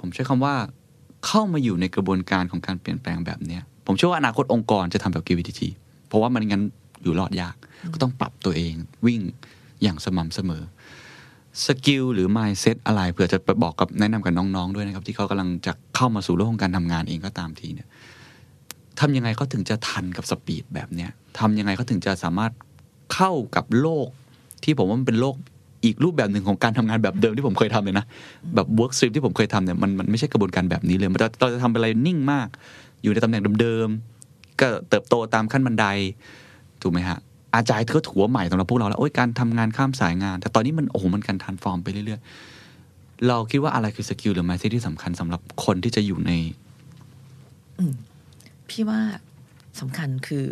[0.00, 0.54] ผมใช้คำว่า
[1.26, 5.60] เข้ามาอยู่ในกระบวนการของการเปลี่ยนแปลงแบบนี้ผมเชื่อว่าอนาคตองค์กรจะทำแบบ GVTT
[6.06, 6.62] เพราะว่ามันงั้น
[7.02, 7.54] อยู่รอดยาก
[7.92, 8.74] ก็ต้องปรับตัวเอง
[9.06, 9.20] วิ่ง
[9.82, 10.62] อย่างสม่ำเสมอ
[11.64, 17.88] สกิลหรือ mindset อะไรเผื่อจะไปบอกกับแนะนำกับน้องๆด้วยนะครับ ที่เขากำลังจะเข้ามาสู่โลกของการทำงานเองก็ตามทีเนี่ย
[19.00, 22.52] ทำยังไงเขาถึงจะทันกับ speed แบบเนี้ยทำยังไงเขาถึงจะสามารถ
[23.14, 24.08] เข้ากับโลก
[24.64, 25.36] ที่ผมว่ามันเป็นโลก
[25.84, 28.04] อีกรูปแบบหนึ่งของการทำงานแบบเดิมที่ผมเคยทำเลยนะ
[28.54, 32.48] แบบ work stream ที่ผมเคยทำเนี่ยมันมันไม่ใช่กระบวนการแบบนี้เลยเราเราจะทำอะไรนิ่งมาก
[33.02, 35.86] อยู่ในตำแหน่งเดิมๆก็เติบโตตามขั้นบันได
[36.82, 37.18] ถูกไหมฮะ
[37.54, 46.32] agile ก็ถือว่าใหม่สำหรับพวกเราแล้วโอ้ยการทำงานข้ามสายงาน แต่ตอนนี้มันโอ้โหมันการ transform ไปเรื่อยๆ เราคิดว่าอะไรคือ skill หรือ mindset ที่สำคัญสำหรับคนที่จะอยู่ใน
[48.68, 49.00] พี่ว่า
[49.80, 50.44] สำคัญคือ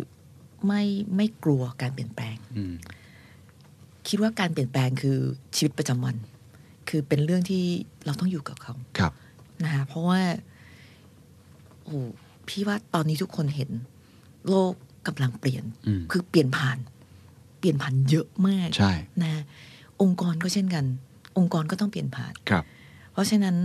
[0.65, 0.83] ไม่
[1.15, 2.73] ไม่กลัวการเปลี่ยนแปลงอืม
[4.07, 5.17] คิดว่าการเปลี่ยนแปลงคือ
[5.55, 6.15] ชีวิตประจำวัน
[6.89, 7.63] คือเป็นเรื่องที่
[8.05, 9.11] เราต้องอยู่กับเขาครับ
[9.63, 10.21] นะคะเพราะว่า
[11.83, 11.97] โอ้
[12.47, 13.69] พี่ว่าตอนนี้ทุกคนเห็น
[14.49, 14.73] โลก
[15.07, 16.77] กำลังเปลี่ยนอืมคือเปลี่ยนผ่าน
[17.59, 18.91] เปลี่ยนผ่านเยอะมากใช่
[19.23, 19.43] นะ
[20.01, 20.85] องค์กรก็เช่นกัน
[21.37, 22.63] องค์กรก็ต้องเปลี่ยนผ่านครับ
[23.11, 23.55] เพราะฉะนั้น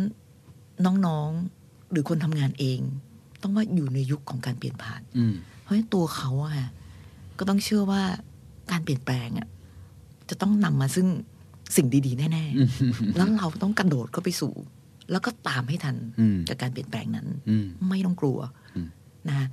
[1.07, 2.81] น้องๆหรือคนทำงานเอง
[3.43, 6.55] ต้องว่าอยู่ในยุคของการเปลี่ยนผ่านอืมเพราะฉะนั้นตัวเขาอะ
[7.39, 8.03] ก็ต้องเชื่อว่า
[8.71, 9.49] การเปลี่ยนแปลงอะ
[10.31, 11.07] จะต้องนำมาซึ่ง
[11.77, 14.55] สิ่งดีๆ แน่ๆ แล้วเราต้องกระโดดเข้าไปสู่
[15.11, 18.39] แล้วก็ตามให้ทันอืมกับการเปลี่ยนแปลงนั้นอืมไม่ต้องกลัว
[18.77, 18.89] อืม
[19.29, 19.49] นะ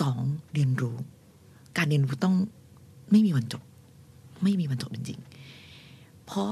[0.00, 0.18] สอง
[0.54, 0.96] เรียนรู้
[1.76, 2.36] การเรียนรู้ต้อง
[3.10, 3.62] ไม่มีวันจบ
[4.42, 6.50] ไม่มีวันจบจริงๆ เพราะ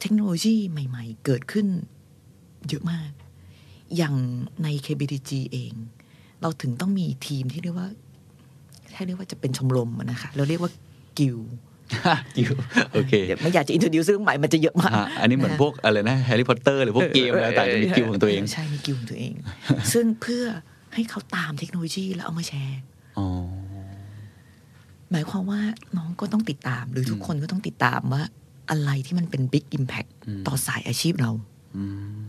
[0.00, 1.66] เทคโนโลยีใหม่ ๆ เกิดขึ้น
[2.68, 3.10] เยอะมาก
[3.96, 4.14] อย่าง
[4.62, 5.72] ใน KBTG เอง
[6.40, 7.88] เราถึงต้องมีทีมที่เรียกว่า
[8.94, 10.70] ถ้าเรียกว่าจะเป็นชมรมอะนะคะเราเรียกว่า
[11.18, 11.38] guild
[12.36, 12.52] guild
[12.92, 19.32] โอเคเดี๋ยวไม่อยากจะ introduce เรื่องใหม่มันจะเยอะมากอะอันนี้เหมือนพวกอะไรนะแฮร์รี่พอตเตอร์หรือพวกเกมอะไรต่างๆจะมีกิวของตัวเอง ใช่มีกิลของตัวเอง
[19.92, 20.44] ซึ่งเพื่อ
[20.94, 22.80] ให้เขาตามเทคโนโลยีแล้วเอามาแชร์
[23.18, 23.26] อ๋อ
[25.10, 25.60] หมายความว่า
[25.96, 28.22] น้องก็ต้องติดตาม หรือทุกคนก็ต้องติดตามว่า
[28.70, 31.30] อะไรที่มันเป็น Big Impact อืมต่อสายอาชีพเรา
[31.76, 31.84] อื
[32.16, 32.20] ม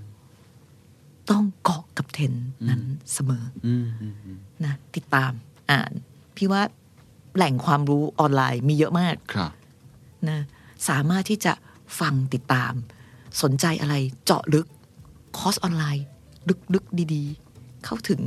[1.29, 2.81] ต้องเกาะกับเทรนด์นั้น
[3.13, 5.31] เสมออืมอืมอืมนะติดตาม
[5.71, 5.91] อ่าน
[6.39, 6.61] พี่ว่า
[7.35, 9.51] แหล่งความรู้ออนไลน์มีเยอะมากครับ
[10.29, 10.39] นะ
[10.89, 11.53] สามารถที่จะ
[11.99, 12.73] ฟังติดตาม
[13.41, 14.67] สนใจอะไรเจาะลึก
[15.37, 16.05] คอร์สออนไลน์
[16.73, 18.21] ลึกๆดีๆ เข้าถึง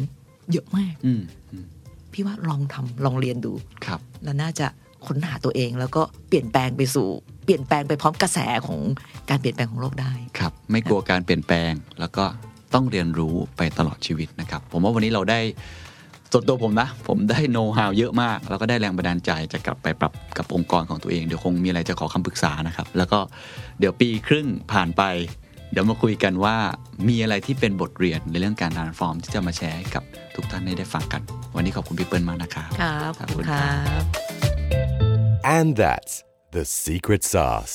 [0.51, 1.65] เยอะมากอืมอืม
[2.13, 3.53] พี่ว่าลองทำลองเรียนดู
[3.87, 4.67] ครับ แล้วน่าจะ
[5.07, 7.09] ค้นหาตัวเองแล้วก็เปลี่ยนแปลงไปสู่
[7.45, 8.81] เปลี่ยนแปลงไปพร้อมกระแสของ
[9.31, 12.25] การเปลี่ยนแปลงของโลกได้ ครับ ไม่กลัวการเปลี่ยนแปลงแล้วก็
[12.75, 15.41] ต้องเรียนรู้ไปตลอดชีวิตนะครับ ผมว่าวันนี้เราได้
[16.35, 23.19] ส่วนตัวผมนะ ผมได้โน้ตฮาวเยอะมาก แล้วก็ได้แรงบันดาลใจจะกลับไปปรับกับองค์กรของตัวเอง เดี๋ยวคงมีอะไรจะขอคำปรึกษานะครับ แล้วก็
[23.79, 25.03] เดี๋ยวปีครึ่งผ่านไป
[25.73, 26.57] เดี๋ยวมาคุยกันว่า
[27.09, 30.05] มีอะไรที่เป็นบทเรียนในเรื่องการ transform ที่จะมาแชร์ให้กับ
[30.35, 31.23] ทุกท่านได้ได้ฟังกัน
[31.57, 34.05] วันนี้ขอบคุณพี่เปิ้ลมากนะครับครับขอบคุณคครัรับบ
[35.57, 36.15] And that's
[36.57, 37.75] the secret sauce.